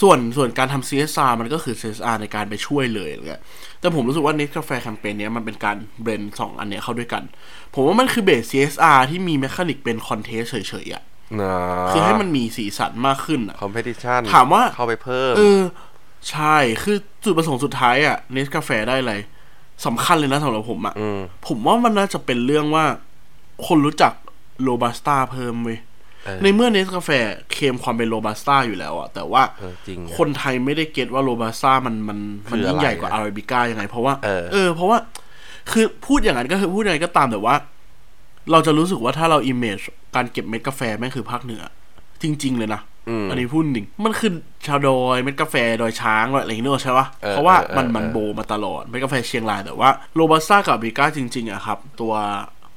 [0.00, 3.42] ส่วนส่วนการทำ CSR มันก็คือ CSR ในการไปช่วยเลยอะไรเงี้ย
[3.80, 7.22] แต่ผมรู้สึกว่าเน s กาแฟแคมเปญเนี้ยมันเป็นการ blend สองอันเนี้ยเข้าด้วยกัน
[7.74, 11.07] ผมว่ามันคือเบส CSR ที่มี mechanic เป็น contest เฉยๆอะนะ
[11.90, 15.62] คือให้มันมีสีสันมากขึ้นอะ competition ถามว่าเข้าไปเพิ่ม เออ
[16.30, 19.14] ใช่คือจุดประสงค์สุดท้ายอะเนสกาแฟได้อะไร
[19.86, 22.84] สำคัญเลยนะสำหรับผมอะอืมผมว่ามันน่าจะเป็นเรื่องว่า
[23.66, 24.12] คนรู้จัก
[24.62, 25.78] โรบัสต้าเพิ่มเว้ย
[26.24, 27.10] เออในเมื่อเนสกาแฟ
[27.52, 32.18] เคลมความเป็นโรบัสต้าอยู่แล้วอะแต่ว่าเออจริงคนไทยไม่ได้ get ว่าโรบัสต้ามันมัน
[32.50, 34.98] มันคืออะไรยิ่งใหญ่กว่าอาราบิก้ายังไง เพราะว่าเออเออเพราะว่า
[35.70, 37.54] คือพูดอย่างนั้นก็คือพูดยังไงก็ตามแต่ว่า
[38.52, 39.78] เราจะรู้สึกว่าถ้าเรา image
[40.14, 41.62] การเก็บเม็ดกาแฟแม่งคือภาคเหนือ
[42.22, 44.32] จริง ๆ เลยนะอืมอันนี้พูดจริง มันคือ
[44.66, 52.12] ชาวดอยเม็ดกาแฟดอยช้างอะไรอย่างเงี้ยใช่ปะเออเพราะว่าเออมันเออมันโบมาตลอดเม็ดกาแฟเชียงรายแต่ว่าโรบัสต้ากับอาราบิก้าจริงๆอะครับ ตัว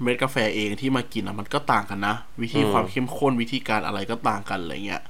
[0.01, 5.01] เม็ดกาแฟเองที่มากินอะมันก็ต่างกันนะ วิธีความเข้มข้นวิธีการอะไรก็ต่างกันอะไรเงี้ย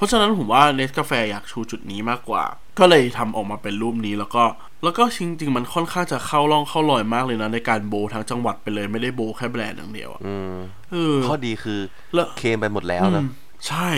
[0.00, 2.44] เพราะฉะนั้นผมว่าเนสกาแฟอยากชูจุดนี้มากกว่า
[2.78, 4.44] ก็เลยทำออกมาเป็นรูปนี้แล้วก็
[4.84, 10.56] แล้วก็จริงๆ มันค่อนข้างจะเข้าร่องเข้ารอยมากเลยนะ ในการโบทั้งจังหวัดไปเลยไม่ได้โบแค่แบรนด์อย่างเดียวอะอืม
[10.90, 11.80] เออข้อดีคือ
[12.14, 13.28] แล้วเคลมไปหมดแล้วนะอืม
[13.68, 13.90] ใช่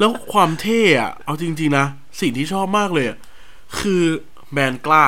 [0.00, 1.86] แล้วความเท่อะเอาจริง ๆ นะ
[2.20, 3.18] สิ่งที่ชอบมากเลยอะ
[3.78, 4.02] คือ
[4.52, 5.04] แบรนด์กล้า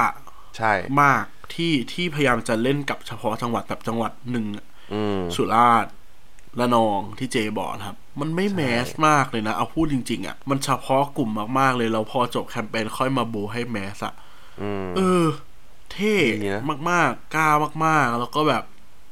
[0.56, 5.92] ใช่มากที่ที่พยายามจะเล่นกับเฉพาะจังหวัดแบบจังหวัดหนึ่งอะอืมสุราษฎร์
[6.58, 14.14] ละนองที่เจบอกนะครับ มันไม่แมสมากเลยนะ เอาพูดจริง ๆอะ่ะ มันเฉพาะกลุ่มมากๆเลยแล้วพอจบแคมเปญค่อยมาโบให้แมสอะ
[14.60, 15.24] อืมเออ
[15.92, 17.48] เท่ดีนะมากๆ กล้า
[17.84, 18.64] มากๆ แล้วก็แบบ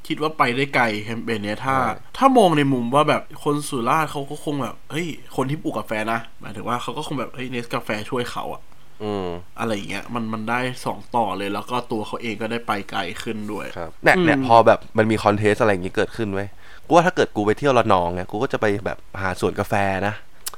[0.07, 8.63] คิดว่าไปได้ไกลแคมเปญเนี้ยถ้าใช่ถ้ามองในมุมว่าแบบคนสุราษฎร์เขาก็คงแบบเฮ้ยคนที่ปลูกกาแฟนะหมายถึงว่าเขาก็คงแบบเฮ้ยเนสกาแฟช่วยเขาอะ
[9.03, 16.49] อืมอะไรอย่างเงี้ยมันมันได้สองต่อเลยแล้วก็ตัวเขาเองก็ได้ไปไกลขึ้นด้วย ครับเนี่ยเนี่ยอืมพอแบบมันมี contest อะไรอย่างงี้เกิดขึ้นเว้ย
[16.89, 19.75] กูว่าถ้าเกิดกูไปเที่ยวระนองเนี่ยกูก็จะไปแบบหาสวนกาแฟ
[20.07, 20.15] นะ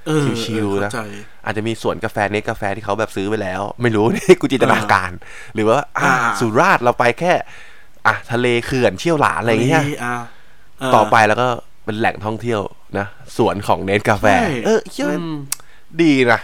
[0.06, 1.02] เออชิวๆนะเข้าใจ
[1.44, 5.10] อาจจะมีสวนกาแฟเนสกาแฟที่เขาแบบซื้อไปแล้ว ไม่รู้นี่กูจินตนาการ
[5.54, 7.32] หรือว่าอ่าอ่าสุราษฎร์เราไปแค่
[8.06, 10.14] อะทะเลเขื่อนเชี่ยวหลานอะไรอย่างเงี้ยฮ้อะ
[10.92, 11.48] เต่อไปแล้วก็
[11.84, 12.60] เป็นแหล่งท่องเที่ยว
[12.98, 15.22] นะสวนของเนสกาแฟใช่เออเชื่อม
[16.02, 16.40] ดีนะ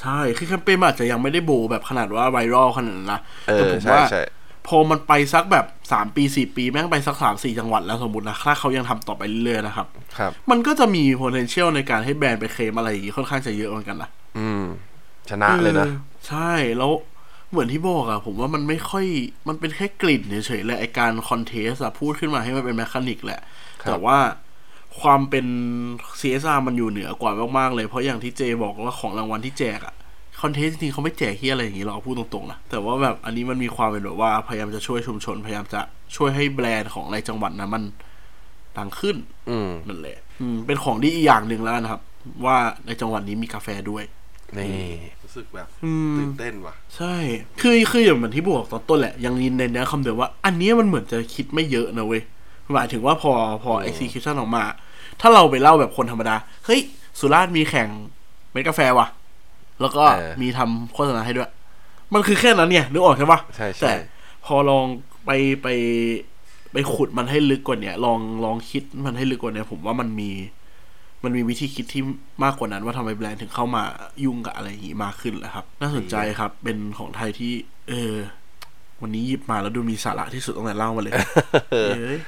[0.00, 4.22] ใช่ คือแคมเปญมันอาจจะยังไม่ได้โบแบบขนาดว่าไวรัลขนาดนั้นนะเอแต่อผมใช่ว่าใช่
[4.68, 9.86] พอมันไปสักแบบสามปีสี่ปี แม่งไปสักสามสี่จังหวัดแล้วสมมตินะถ้าเขายังทำต่อไปเรื่อยๆนะครับ
[10.18, 14.64] ครับ มันก็จะมี potential ในการให้แบรนด์ไปเคลมอะไรอย่างงี้ค่อนข้างจะเยอะเหมือนกันนะอืม
[15.30, 15.94] ชนะเลยนะออ
[16.28, 16.92] ใช่แล้ว
[17.50, 19.06] เหมือนที่บอกอะผมว่ามันไม่ค่อย
[19.48, 23.40] มันเป็นแค่กลิ่นเฉยๆแหละไอการ contest อะพูดขึ้นมาให้มันเป็น mechanic แหละ
[23.82, 24.18] ครับแต่ว่า
[25.00, 25.46] ความเป็น
[26.20, 29.94] CSR มันอยู่เหนือกว่ามากๆเลย เพราะอย่างที่เจบอกว่าของรางวัลที่แจกอะ
[30.42, 35.80] contest จริงๆเขาไม่แจกเหี้ยอะไรอย่างนี้หรอกพูดตรงๆนะแต่ว่าแบบอันนี้มันมีความเป็นแบบว่าพยายามจะช่วยชุมชน พยายามจะ
[36.16, 37.82] ช่วยให้แบรนด์ของในจังหวัดนั้นมัน
[38.76, 39.16] ดังขึ้น
[39.50, 42.00] อืมนั่นแหละอืมเป็นของดีอีกอย่างหนึ่งแล้วนะครับ
[42.44, 44.04] ว่าในจังหวัดนี้มีกาแฟด้วย
[44.56, 44.70] นี่
[45.24, 47.14] รู้สึกแบบอืม ตื่นเต้นว่ะ ใช่
[47.60, 52.22] คือ คืออย่างเหมือนที่บอกตอนต้นแหละ ยังยินในเนี้ยคำเดียวว่า อันเนี้ยมันเหมือนจะคิดไม่เยอะนะเว้ย
[52.74, 53.32] หมายถึงว่าพอ
[53.64, 54.64] พอ execution ออกมา
[55.20, 56.80] ถ้าเราไปเล่าแบบคนธรรมดา เฮ้ย
[57.18, 57.88] สุราษฎร์มีแข่ง
[58.52, 59.06] เม็ดกาแฟว่ะ
[59.80, 61.50] แล้วก็เออมีทำโฆษณาให้ด้วย
[62.14, 63.92] มันคือแค่นั้นเนี่ยนึกออกใช่ปะใช่ใช่แต่
[64.46, 64.86] พอลอง
[65.26, 65.30] ไป
[65.62, 65.68] ไป
[66.72, 70.30] ไปขุดมันให้ลึกกว่าเนี้ยลองลองคิดมันให้ลึกกว่าเนี้ยผมว่ามันมี
[71.24, 72.02] มันมีวิธีคิดที่
[72.44, 73.82] มากกว่านั้น ว่าทำไมแบรนด์ถึงเข้ามา
[74.24, 77.52] ยุ่งกับอะไรอย่างนี้มากขึ้นแหละครับ น่าสนใจครับเป็นของไทยที่
[77.88, 78.12] เออ
[79.02, 81.12] วันนี้หยิบมาแล้วดูมีสาระที่สุดตั้งแต่เล่ามาเลย
[81.72, 82.18] เอ้ย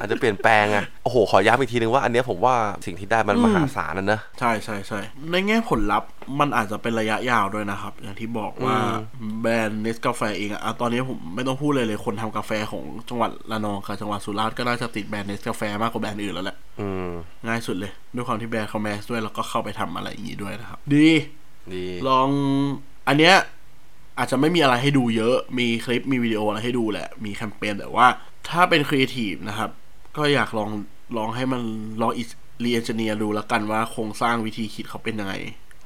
[0.00, 2.54] อาจจะเปลี่ยนแปลงอะโอ้โห ขอย้ำอีกทีนึงว่าอันเนี้ยผมว่า
[2.86, 6.08] สิ่งที่ได้มันอืมมหาศาลนะนะ ใช่ใช่ใช่ในแง่ผลลัพธ์
[6.40, 8.76] มันอาจจะเป็นระยะยาวด้วยนะครับ อย่างที่บอกว่า
[9.20, 17.10] อืมแบรนด์เนสกาแฟเองอะอะตอนนี้ผมไม่ต้องพูดเลยเลยคนทำกาแฟของจังหวัดระนองกับจังหวัดสุราษฎร์ก็น่าจะติดแบรนด์เนสกาแฟมากกว่าแบรนด์อื่นแล้วแหละอืม
[17.46, 21.08] ง่ายสุดเลย ด้วยความที่แบรนด์เขา mass ด้วยแล้วก็เข้าไปทำอะไรอย่างนี้ด้วยนะครับ ดี
[21.74, 22.28] ดี ลอง
[23.08, 23.34] อันเนี้ย
[24.18, 28.06] อาจจะไม่มีอะไรให้ดูเยอะ มีคลิป มีวิดีโออะไรให้ดูแหละ มีแคมเปญแต่ว่า
[28.48, 29.70] ถ้าเป็นครีเอทีฟนะครับ
[30.16, 30.70] ก็อยากลอง
[31.16, 31.62] ลองให้มัน
[32.02, 35.34] ลอง re-engineer ดูแล้วกันว่าโครงสร้างวิธีคิดเขาเป็นยังไง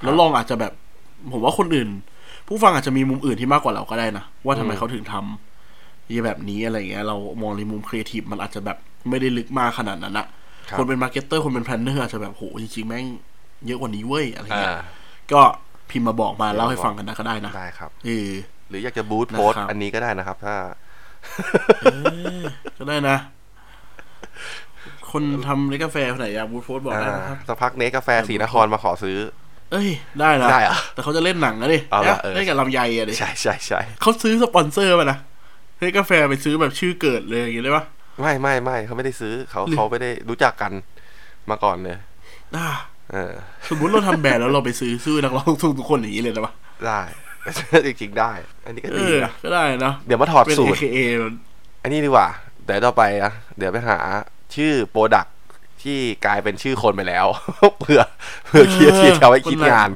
[0.02, 0.72] แล้วลองอาจจะแบบ
[1.32, 1.88] ผมว่าคนอื่น
[2.46, 8.78] ผู้ฟังอาจจะมีมุมอื่นที่มากกว่าเราก็ได้นะ ว่าทำไมเขาถึงทำยี่แบบนี้อะไรเงี้ย เรามองในมุมครีเอทีฟมันอาจจะแบบ
[9.10, 10.26] ไม่ได้ลึกมากขนาดนั้นอะ
[10.68, 13.06] ครับคนเป็น marketer คนเป็น planner อาจจะแบบโหจริงๆแม่ง
[13.66, 14.76] เยอะกว่านี้เว้ยอะไรอ่าเงี้ย
[15.32, 15.40] ก็
[15.90, 18.30] พิมพ์มาบอกมาเล่าให้ฟังกันนะก็ได้นะได้ครับเออ
[18.68, 20.54] หรืออยากจะ boost post นะครับอันนี้ก็ได้นะครับ ถ้า
[22.78, 23.16] ก็ได้นะ
[25.10, 29.18] คนทำเนกาแฟคนไหนอยากบูธโพสต์บอกอ่าได้นะครับสักพักเนสกาแฟสีนครมาขอซื้อ
[29.72, 29.88] เอ้ย
[30.20, 35.18] ได้นะได้เหรอแต่เขาจะเล่นหนังนะดิเอาละนะเออเล่นกับลำไยอะดิใช่ใช่ใช่เขาซื้อสปอนเซอร์มานะ
[35.78, 37.84] เฮ้ยกาแฟไปซื้อแบบชื่อเกิดเลยอย่างงี้ได้ปะ
[38.20, 40.72] ไม่ไม่ไม่เขาไม่ได้ซื้อเขาหรือเขาไม่ได้รู้จักกัน
[41.50, 41.96] มาก่อนเลย
[42.56, 42.97] อ่าเออ
[43.68, 46.52] สมมติเราทำแบรนด์แล้วเราไปซื้อซื้อนักร้องทุกทุกคนอย่างนี้เลยนะปะ
[46.86, 47.02] ได้
[47.86, 48.32] จริงๆได้
[48.64, 51.34] อันนี้ก็เอดีอนะก็ได้นะเดี๋ยวมาถอดเป็นสูตร AKA มัน
[51.82, 52.28] อันนี้ดีกว่า
[52.64, 53.98] เดี๋ยวต่อไปอะเดี๋ยวไปหา
[54.54, 55.26] ชื่อ product
[55.82, 57.26] ที่กลายเป็นชื่อคนไปแล้ว
[57.80, 58.02] เผื่อ
[58.46, 59.90] เผื่อคิดที่เอาไว้คิดงาน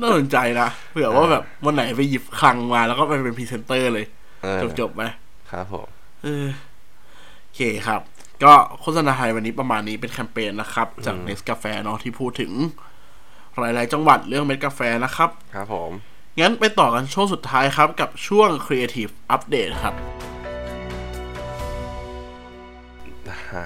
[0.00, 4.06] น่าสนใจนะเผื่อว่าแบบวันไหนไปหยิบคลังมาแล้วก็ไปเป็นพรีเซนเตอร์เลย
[4.42, 5.02] เออจบๆไป
[5.50, 5.86] ครับผม
[6.24, 6.46] เออ
[7.42, 8.00] โอเคครับ
[8.44, 12.52] ก็โฆษณาไทยวันนี้ประมาณนี้เป็นแคมเปญนะครับ จากเนสกาแฟเนาะที่พูดถึง
[13.60, 15.90] หลาย ๆ จังหวัดเรื่องเม็ดกาแฟนะครับ ครับผม
[16.40, 19.94] งั้นไปต่อกันช่วงสุดท้ายครับ กับช่วง Creative Update ครับ
[23.28, 23.64] อ่า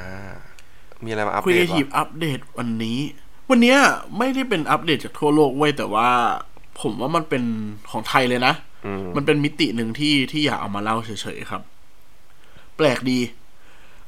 [1.05, 2.99] มีอะไรมาอัปเดตวะ Creative Update วันนี้
[3.51, 3.79] วันเนี้ย
[4.19, 6.09] ไม่ได้เป็นอัปเดตจากทั่วโลกเว้ยแต่ว่า
[6.81, 7.43] ผมว่ามันเป็น
[7.91, 8.55] ของไทยเลยนะ
[8.87, 11.63] อืมมันเป็นมิติหนึ่งที่ที่อยากเอามาเล่าเฉย ๆ ครับ
[12.77, 13.19] แปลกดี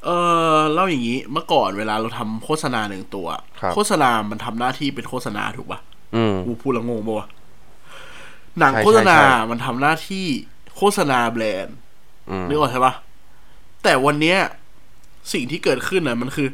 [0.03, 0.09] เอ
[0.55, 3.27] อเล่าอย่างนี้เมื่อก่อนเวลาเราทำโฆษณาหนึ่งตัว
[3.61, 5.79] ครับโฆษณา มันทำหน้าที่เป็นโฆษณาถูกปะ
[6.15, 7.27] อืมกูพูดและงงปะวะ
[8.59, 10.25] หนังใช่โฆษณาใช่ใช่มันทำหน้าที่
[10.75, 11.75] โฆษณาแบรนด์
[12.29, 12.93] อืมนึกออกใช่ปะ
[13.83, 14.37] แต่วันเนี้ย
[15.33, 16.47] สิ่งที่เกิดขึ้นน่ะมันคือ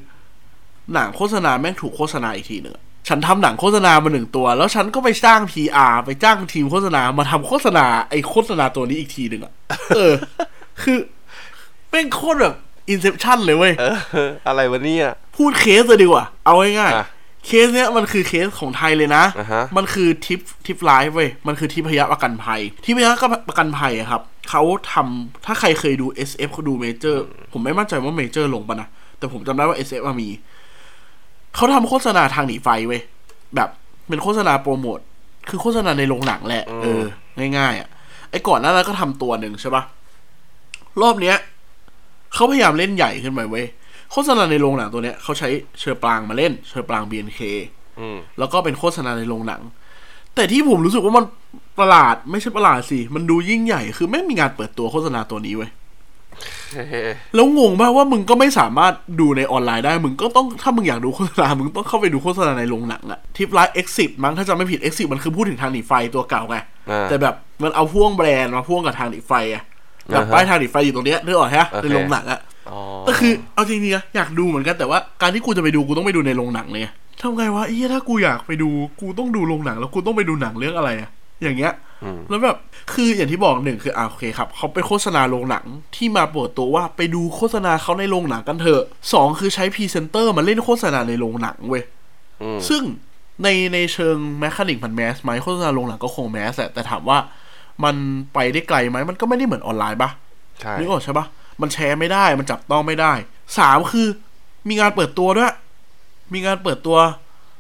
[0.94, 9.54] หนังโฆษณาแม่งถูกโฆษณาอีกทีหนึ่งอะฉันทำหนังโฆษณามาหนึ่งตัว แล้วฉันก็ไปจ้าง PR ไปจ้างทีมโฆษณามาทำโฆษณาไอ้โฆษณาตัวนี้อีกทีหนึ่งอะ
[9.96, 10.14] เออ
[10.82, 10.98] คือ
[11.90, 12.56] แม่งโคตรแบบ
[12.94, 13.86] Inception เลยเว้ยเอ
[14.28, 23.06] ออะไรวะเนี่ย พูดเคสเลยดีกว่า เอาง่ายอะๆเคสเนี้ยมันคือเคสของไทยเลยนะอ่าฮะมันคือทิปทิปไลฟ์เว้ย มันคือทิพยประกันภัย ทิพย
[23.50, 24.62] ประกันภัยอะครับ เขา
[24.94, 30.30] ทำถ้าใครเคยดู SF เขาดูเมเจอร์ ผมไม่มั่นใจว่าเมเจอร์ลงปะนะ แต่ผมจำได้ว่า SF อะมี
[31.56, 33.02] เขาทำโฆษณาทางหนีไฟเว้ย
[33.56, 33.70] แบบ
[34.08, 35.00] เป็นโฆษณาโปรโมท
[35.50, 37.04] คือโฆษณาในโรงหนังแหละ เออ
[37.58, 37.90] ง่ายๆอะ
[38.32, 39.84] ไอ้ก่อนหน้านั้นก็ทำตัวหนึ่งใช่ปะ
[41.02, 41.38] รอบเนี้ย
[42.34, 43.66] เขาพยายามเล่นใหญ่ขึ้นไปเว้ย
[44.12, 47.40] โฆษณาในโรงหนังตัวเนี้ยเขาใช้เชอร์ปรางมาเล่น เชอร์ปราง BNK
[48.00, 49.62] อืมแล้วก็เป็นโฆษณาในโรงหนัง
[50.36, 51.26] แต่ที่ผมรู้สึกว่ามัน
[51.80, 55.72] ประหลาดไม่ใช่ประหลาดสิ มันดูยิ่งใหญ่คือแม่งมีงานเปิดตัวโฆษณาตัวนี้เว้ย
[57.36, 66.58] แล้วงงมากว่ามึงก็ไม่สามารถดูในออนไลน์ได้ มึงก็ต้องถ้ามึงอยากดูโฆษณา มึงต้องเข้าไปดูโฆษณาในโรงหนังอะทิปไลฟ์ exit มั้งถ้าจำไม่ผิดเอ็กซิมันคือพูดถึงทางหนีไฟตัวเก่าไง
[66.90, 69.64] อ่าแต่แบบมันเอาพ่วงแบรนด์มาพ่วงกับทางหนีไฟอะ
[70.12, 76.84] แบบอ่าฮะป้ายทางหนีไฟอยู่ตรงเนี้ยนึกออกฮะโอเคในโรงหนังอะอ๋อก็คือเอาจริงๆนะอยากดูเหมือนกันแต่ว่าการที่กูจะไปดูกูต้องไปดูในโรงหนังเลย
[77.22, 78.70] ทำไงวะไอ้เหี้ยถ้ากูอยากไปดู
[79.02, 81.10] กูต้องดูโรงหนัง แล้วกูต้องไปดูหนังเรื่องอะไรอะ
[81.44, 82.58] อย่างเงี้ยอืมแล้วแบบ
[82.94, 91.84] คืออย่างที่บอกหนึ่งคืออ่าโอเคครับเขาไปโฆษณาโรงหนังที่มาเปิดตัวว่าไปดูโฆษณาเขาในโรงหนังกันเถอะสองคือใช้พรีเซนเตอร์มาเล่นโฆษณาในโรงหนังเว้ย
[92.42, 92.84] อืมซึ่ง
[93.44, 97.18] ในในเชิงแมคคานิกมันแมสไหมโฆษณาโรงหนังก็คงแมสแหละแต่ถามว่า
[97.84, 97.96] มัน
[98.34, 100.10] ไปได้ไกลไหมมันก็ไม่ได้เหมือนออนไลน์ปะ
[100.62, 101.26] ใช่นึกออกใช่ปะ
[101.62, 103.14] มันแชร์ไม่ได้มันจับต้องไม่ได้
[103.58, 104.08] สามคือ
[104.68, 105.54] มีงานเปิดตัวด้วย
[106.34, 106.98] มีงานเปิดตัว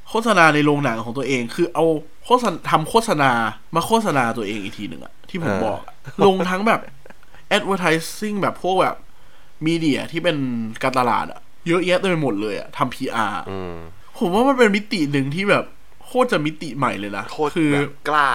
[0.09, 1.85] โฆษณาในโรงหนังของตัวเอง คือเอา
[2.25, 3.31] โฆษณาทำโฆษณา
[3.75, 6.79] มาโฆษณาตัวเองอีกทีหนึ่งอะที่ผมบอกอะลงทั้งแบบ
[7.55, 8.95] advertising แบบพวกแบบ
[9.65, 10.37] มีเดียที่เป็น
[10.83, 13.75] การตลาดอะเยอะแยะเต็มไปหมดเลยอะทำ PR อืม
[14.17, 15.65] ผมว่ามันเป็นมิติหนึ่งที่แบบ
[16.09, 18.27] โคตรจะมิติใหม่เลยนะโคตรคือแบบกล้า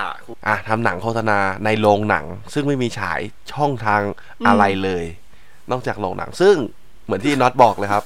[0.46, 3.20] อะทำหนังโฆษณาในโรงหนัง ซึ่งไม่มีฉาย
[3.52, 4.00] ช่องทาง
[4.46, 5.04] อะไรเลย
[5.70, 6.54] นอกจากโรงหนัง ซึ่ง
[7.04, 8.04] เหมือนที่น็อตบอกเลยครับ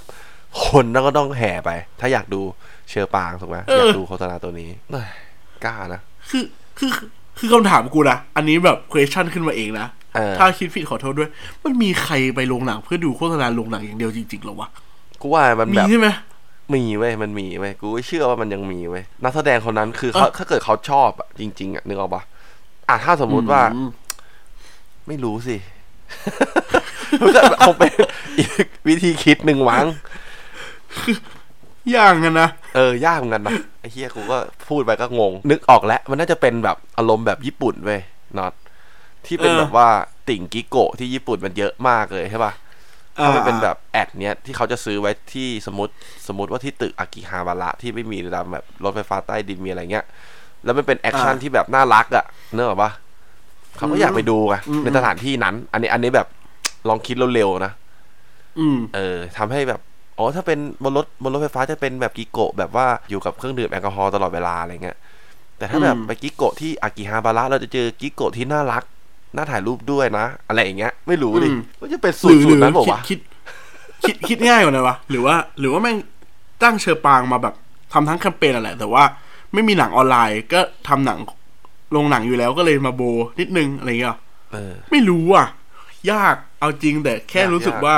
[0.65, 2.41] คนก็ต้องแห่ไป ถ้าอยากดู
[2.89, 5.09] เชอร์ปางถูกไหมเออออยากดูโฆษณาตัวนี้เอ้ย
[5.65, 6.01] กล้านะ
[6.31, 6.45] คือ
[6.79, 6.91] คือ
[7.39, 11.31] คือคำถามกูนะอันนี้แบบ question ขึ้นมาเองนะเออถ้าคิดผิดขอโทษด้วย
[11.65, 14.69] มันมีใครไปโรงหนังเพื่อดูโฆษณาโรงหนังอย่างเดียวจริงๆหรอวะ
[15.21, 16.09] กูว่ามันมีแบบใช่ไหม
[16.75, 22.23] มีเว้ยมันมีเว้ยกูก็เชื่อว่ามันยังมีเว้ยนักแสดงคนนั้นคือเขาเออถ้าเกิดเขาชอบอะจริง ๆอะนึกออกปะ
[22.89, 23.89] อะถ้าสมมุติว่าอืม
[25.09, 25.57] ไม่รู้สิ
[27.21, 27.91] มันก็คงเป็น
[28.39, 29.87] อีกวิธีคิดหนึ่งมั้ง
[31.95, 38.01] ย่างกันนะเออยากเหมือนกันนะไอ้เฮียกูก็พูดไปก็งง นึกออกแล้ว มันน่าจะเป็นแบบอารมณ์แบบญี่ปุ่นเว้ย
[38.39, 38.53] น็อต
[39.27, 39.89] ที่เป็นเออแบบว่า
[40.29, 42.53] ติ่งกิโกะที่ญี่ปุ่นมันเยอะมากเลยใช่ป่ะ
[43.23, 45.93] ถ้ามันเป็นแบบแอดเนี้ยที่เขาจะซื้อไว้ที่สมมติ
[46.29, 50.05] สมมติว่าที่ตึกอากิฮาบาระที่ไม่มีตามแบบรถไฟฟ้าใต้ดินมีอะไรเงี้ย
[50.65, 52.91] แล้วมันเป็นแอคชั่นที่แบบน่ารักอะเนกอะปะ
[53.77, 56.29] เขาก็อยากไปดูไงในสถานที่นั้น อันนี้อันนี้แบบ
[56.89, 57.73] ลองคิดเร็วๆนะ
[58.59, 59.81] อืมเออทำให้แบบ
[60.19, 64.97] อ๋อถ้าเป็นบนรถบนรถไฟฟ้าจะเป็นแบบกิโกะแบบว่าอยู่กับเครื่องดื่มแอลกอฮอล์ตลอดเวลาอะไรเงี้ย
[65.59, 68.83] แต่ถ้าแบบอืมไปกิโกะที่อากิฮาบาระเราจะเจอกิโกะที่น่ารัก
[69.37, 71.49] น่าถ่ายรูปด้วยนะ อะไรอย่างเงี้ย ไม่รู้ดิ
[71.81, 73.19] ว่าจะเป็นสูหตรืรอสูหรืตรนั้นบอกคิดว่าวะคิด
[74.03, 75.97] คิดคิดง่ายกว่านั้นวะหรือว่า หรือว่าแม่ง
[76.63, 77.55] ตั้งเชอร์ปางมาแบบ
[77.93, 79.05] ทำทั้งแคมเปญอะไรแต่ว่า
[79.53, 81.19] ไม่มีหนังออนไลน์ ก็ทำหนัง
[81.93, 83.03] โรงหนังอยู่แล้วก็เลยมาโบ
[83.41, 84.11] นิดนึงอะไรเงี้ย
[84.53, 85.47] เออไม่รู้อะ
[86.13, 87.97] ยากเอาจริงแต่แค่ยากรู้สึกยากว่า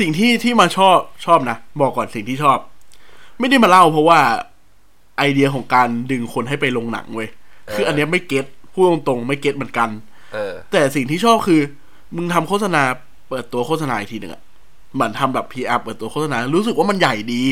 [0.00, 2.58] สิ่งที่ที่มาชอบชอบนะ บอกก่อนสิ่งที่ชอบ
[3.38, 4.20] ไม่ได้มาเล่าเพราะว่า
[5.18, 7.28] ไอเดียของการดึงคนให้ไปโรงหนังเว้ย
[7.72, 9.88] คืออันเนี้ยไม่ get พูดตรงๆไม่ get เหมือนกัน
[10.34, 11.60] เออ แต่สิ่งที่ชอบคือ
[12.16, 12.82] มึงทำโฆษณา
[13.28, 14.42] เปิดตัวโฆษณาอีกทีหนึ่งอะ
[14.94, 17.42] เหมือนทำแบบ PR เปิดตัวโฆษณา รู้สึกว่ามันใหญ่ดี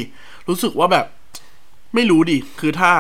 [0.49, 1.07] รู้สึกว่าแบบ
[1.95, 2.93] ไม่รู้ดิ คือถ้า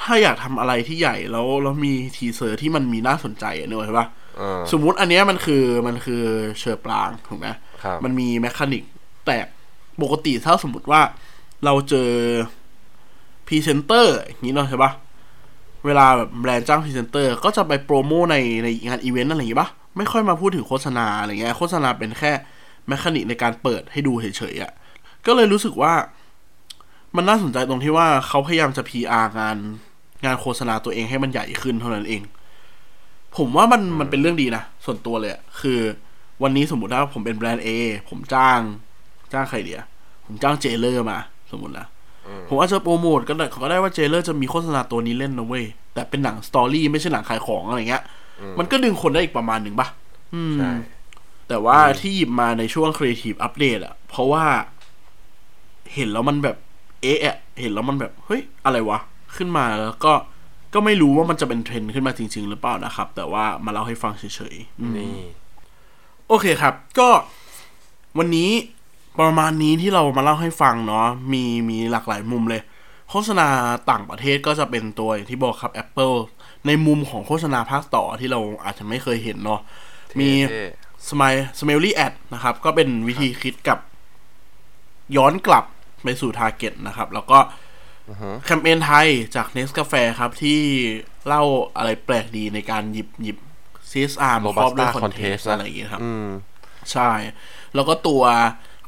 [0.00, 4.06] ถ้าอยากทำอะไรที่ใหญ่แล้วแล้วมี teaser ที่มันมีน่าสนใจอะนึกออกใช่ปะ
[4.38, 6.22] เออสมมุติอันเนี้ยมันคือมันคือ
[6.58, 7.48] เชอร์ปรางถูกไหม
[7.82, 8.84] ครับมันมี mechanic
[9.26, 9.36] แต่
[10.02, 11.00] ปกติถ้าสมมติว่า
[11.64, 12.10] เราเจอ
[13.46, 14.90] พรีเซนเตอร์อย่างนี้เนาะใช่ปะ
[15.86, 22.32] เวลาแบบแบรนด์จ้างพรีเซนเตอร์ก็จะไปโปรโมในในงานอีเวนต์อะไรอย่างงี้ปะไม่ค่อยมาพูดถึงโฆษณาอะไรเงี้ยโฆษณาเป็นแค่
[22.88, 24.72] mechanic ในการเปิดให้ดูเฉยๆอะ่ะ
[25.26, 25.92] ก็เลยรู้สึกว่า
[27.16, 29.56] มันน่าสนใจตรงที่ว่าเขาพยายามจะ PR งาน
[30.24, 32.22] งานโฆษณาตัวเองให้มันใหญ่ขึ้นเท่านั้นเอง
[33.36, 35.78] ผมว่ามันมันเป็นเรื่องดีนะ ส่วนตัวเลยคือ
[36.42, 37.68] วันนี้สมมติว่าผมเป็นแบรนด์ A
[38.08, 38.60] ผมจ้าง
[39.32, 39.82] จ้างใครเดีย
[40.26, 41.18] ผมจ้างเจเลอร์มา
[41.50, 41.86] สมมตินะ
[42.48, 45.64] ผมอาจจะโปรโมทก็ได้ก็ได้ว่าเจเลอร์จะมีโฆษณาตัวนี้เล่นนะเว้ย
[45.94, 48.02] แต่เป็นหนังสตอรี่ไม่ใช่หนังขายของอะไรเงี้ย
[48.58, 49.88] มันก็ดึงคนได้อีกประมาณหนึ่งปะ
[50.34, 50.70] อืมใช่
[51.48, 54.44] แต่ว่าที่หยิบมาในช่วง Creative Update อะเพราะว่า
[55.94, 56.56] เห็นแล้วมันแบบ
[57.02, 58.98] เอ๊ะอะเห็นแล้วมันแบบ เฮ้ย อะไรวะ
[59.36, 60.12] ขึ้นมาแล้วก็
[60.74, 65.12] ก็ไม่รู้ว่ามันจะเป็นเทรนด์ขึ้นมาจริง ๆ หรือเปล่านะครับ แต่ว่ามาเล่าให้ฟังเฉยๆอืมนี่
[66.28, 67.08] โอเคครับ ก็
[68.18, 68.50] วันนี้
[69.20, 72.62] ประมาณนี้ที่เรามาเล่าให้ฟังเนาะมีมีหลากหลายมุมเลย
[73.10, 73.48] โฆษณา
[73.90, 76.16] ต่างประเทศก็จะเป็นตัวอย่างที่บอกครับ Apple
[76.66, 79.60] ในมุมของโฆษณาภาคต่อที่เราอาจจะไม่เคยเห็นเนาะ
[80.20, 80.64] มีเท่
[81.08, 83.78] สม i สม l ลี่แอดนะครับ ก็เป็นวิธีคิดกับ
[85.16, 85.64] ย้อนกลับ
[86.04, 87.38] ไปสู่ทาร์เก็ตนะครับ แล้วก็
[88.44, 90.60] แคมเปญไทยจาก n e s กาแฟครับที่
[91.26, 91.42] เล่า
[91.76, 93.38] อะไรแปลกดีในการหยิบหยิบ
[93.90, 96.26] CSR มาครอบด้วย Robusta คอนเทน Contest ต์อะไรอย่างเงี้ยครับอืม
[96.92, 97.10] ใช่
[97.74, 98.22] แล้วก็ตัว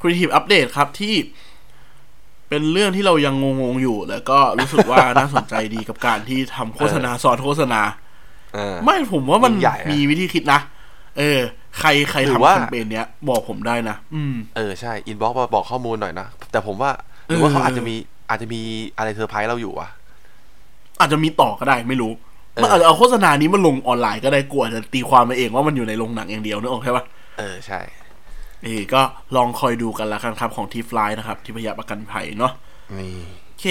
[0.01, 1.15] Creative Update ครับที่
[2.49, 7.81] เป็นเรื่องที่เรายังงงๆอยู่ แล้วก็รู้สึกว่าน่าสนใจดีกับการที่ทำโฆษณาสอนโฆษณา
[8.55, 10.61] เออไม่ผมว่ามันยิ่งใหญ่อะมีวิธีคิดนะ
[11.19, 11.41] เออ
[11.79, 16.91] ใครใครหรือทำว่าแคมเปญเนี้ย บอกผมได้นะอืมเออใช่ inbox มาบอกข้อมูลหน่อยนะ แต่ผมว่า
[17.27, 17.95] หรือว่าเออเขาอาจจะมี
[18.31, 18.61] อาจจะมี
[18.97, 19.91] อะไรเซอร์ไพรส์เราอยู่อะ
[21.01, 22.13] อาจจะมีต่อก็ได้ไม่รู้
[22.55, 27.05] เออมันอาจจะเอาโฆษณานี้มาลงออนไลน์ก็ได้กลัวจะตีความมาเองว่ามันอยู่ในโรงหนังอย่างเดียวนึกออกใช่ปะ
[27.39, 27.81] เออใช่
[28.65, 29.03] เออก็
[29.37, 32.53] ลองคอยดูกันละกันครับของทิพไลฟ์นะครับ ที่พยาประกันภัยเนาะ
[32.99, 33.15] นี่
[33.47, 33.67] โอเค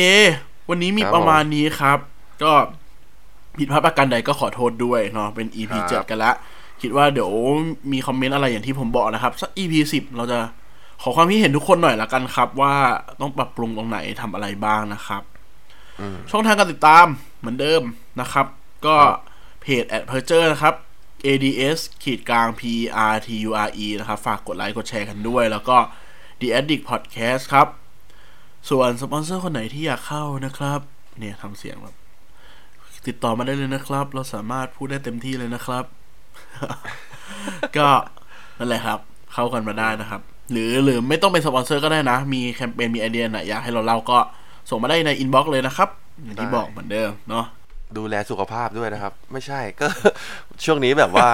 [0.69, 1.99] วันนี้มีครับประมาณนี้ครับ
[2.43, 2.51] ก็
[3.57, 6.31] ผิดพลาดประการใดก็ขอโทษด้วยเนาะเป็น EP ครับเจ็ดกันละ
[6.81, 7.31] คิดว่าเดี๋ยว
[7.91, 10.39] มีคอมเมนต์อะไรอย่างที่ผมบอกนะครับ สัก EP สิบเราจะ
[11.01, 12.75] ขอความคิดเห็นทุกคนหน่อยละกันครับ ว่า
[13.21, 15.23] ต้องปรับปรุงตรงไหนทำอะไรบ้างนะครับ
[15.99, 17.05] อืมช่องทางการติดตาม
[17.39, 17.81] เหมือนเดิม
[18.21, 18.45] นะครับ
[18.85, 18.95] ก็
[19.61, 20.75] เพจ a d p e r t u r e นะครับ
[21.25, 22.61] ads ขีดกลาง p
[23.13, 25.77] r t u r e นะครับ ฝากกดไลค์กดแชร์กันด้วย แล้วก็
[26.39, 27.67] the addict podcast ครับ
[28.69, 30.79] ส่วนสปอนเซอร์คนไหนที่อยากเข้านะครับ
[31.19, 31.95] เนี่ยทำเสียงแบบ
[33.07, 35.83] ติดต่อมาได้เลยนะครับ เราสามารถพูดได้เต็มที่เลยนะครับ
[37.77, 37.89] ก็
[38.59, 38.99] นั่นแหละครับ
[39.33, 44.17] เข้ากันมาได้นะครับ หรือหรือไม่ต้องเป็นสปอนเซอร์ก็ได้นะ มีแคมเปญมีไอเดียไหนอยากให้เราเล่าก็
[44.69, 45.89] ส่งมาได้ใน inbox เลยนะครับ
[46.23, 47.45] อย่างที่ได้บอกเหมือนเดิมเนาะ
[47.97, 49.87] ดูแลสุขภาพด้วยนะครับ ไม่ใช่ก็
[50.63, 51.27] ช่วงนี้แบบว่า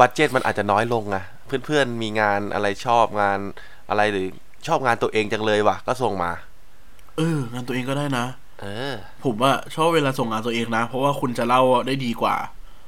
[0.00, 3.38] budget มันอาจจะน้อยลงนะเพื่อนๆมีงานอะไรชอบงาน
[3.90, 4.26] อะไรหรือ
[4.66, 6.32] ชอบงานตัวเองจังเลยว่ะก็ส่งมา
[7.16, 8.26] เอองานตัวเองก็ได้นะ
[8.60, 8.94] เออ
[9.24, 12.36] ผมว่าชอบเวลาส่งงานตัวเองนะ เพราะว่าคุณจะเล่าได้ดีกว่า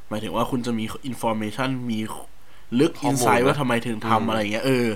[0.09, 1.99] หมายถึงว่าคุณจะมีอินโฟ a t ชันมี
[2.79, 4.87] ลึกข้อมูนล insight นะว่าทำไมถึงอืมทำอะไรอย่างเงี้ยเออ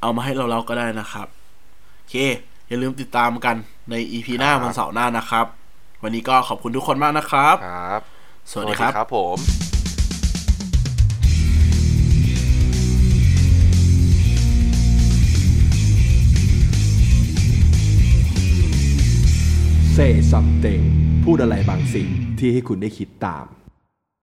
[0.00, 1.26] เอามาให้เราเล่าก็ได้นะครับ
[1.96, 2.14] โอเค
[2.68, 3.56] อย่าลืมติดตามกัน
[3.90, 5.46] ใน EP หน้าวันเสาร์หน้านะครับ
[6.02, 8.00] วันนี้ก็ขอบคุณทุกคนมากนะครับ ครับ
[8.50, 9.38] สวัสดีครับครับผม
[19.96, 20.82] Say something
[21.24, 23.46] พูดอะไรบางสิ่งที่ให้คุณได้คิดตาม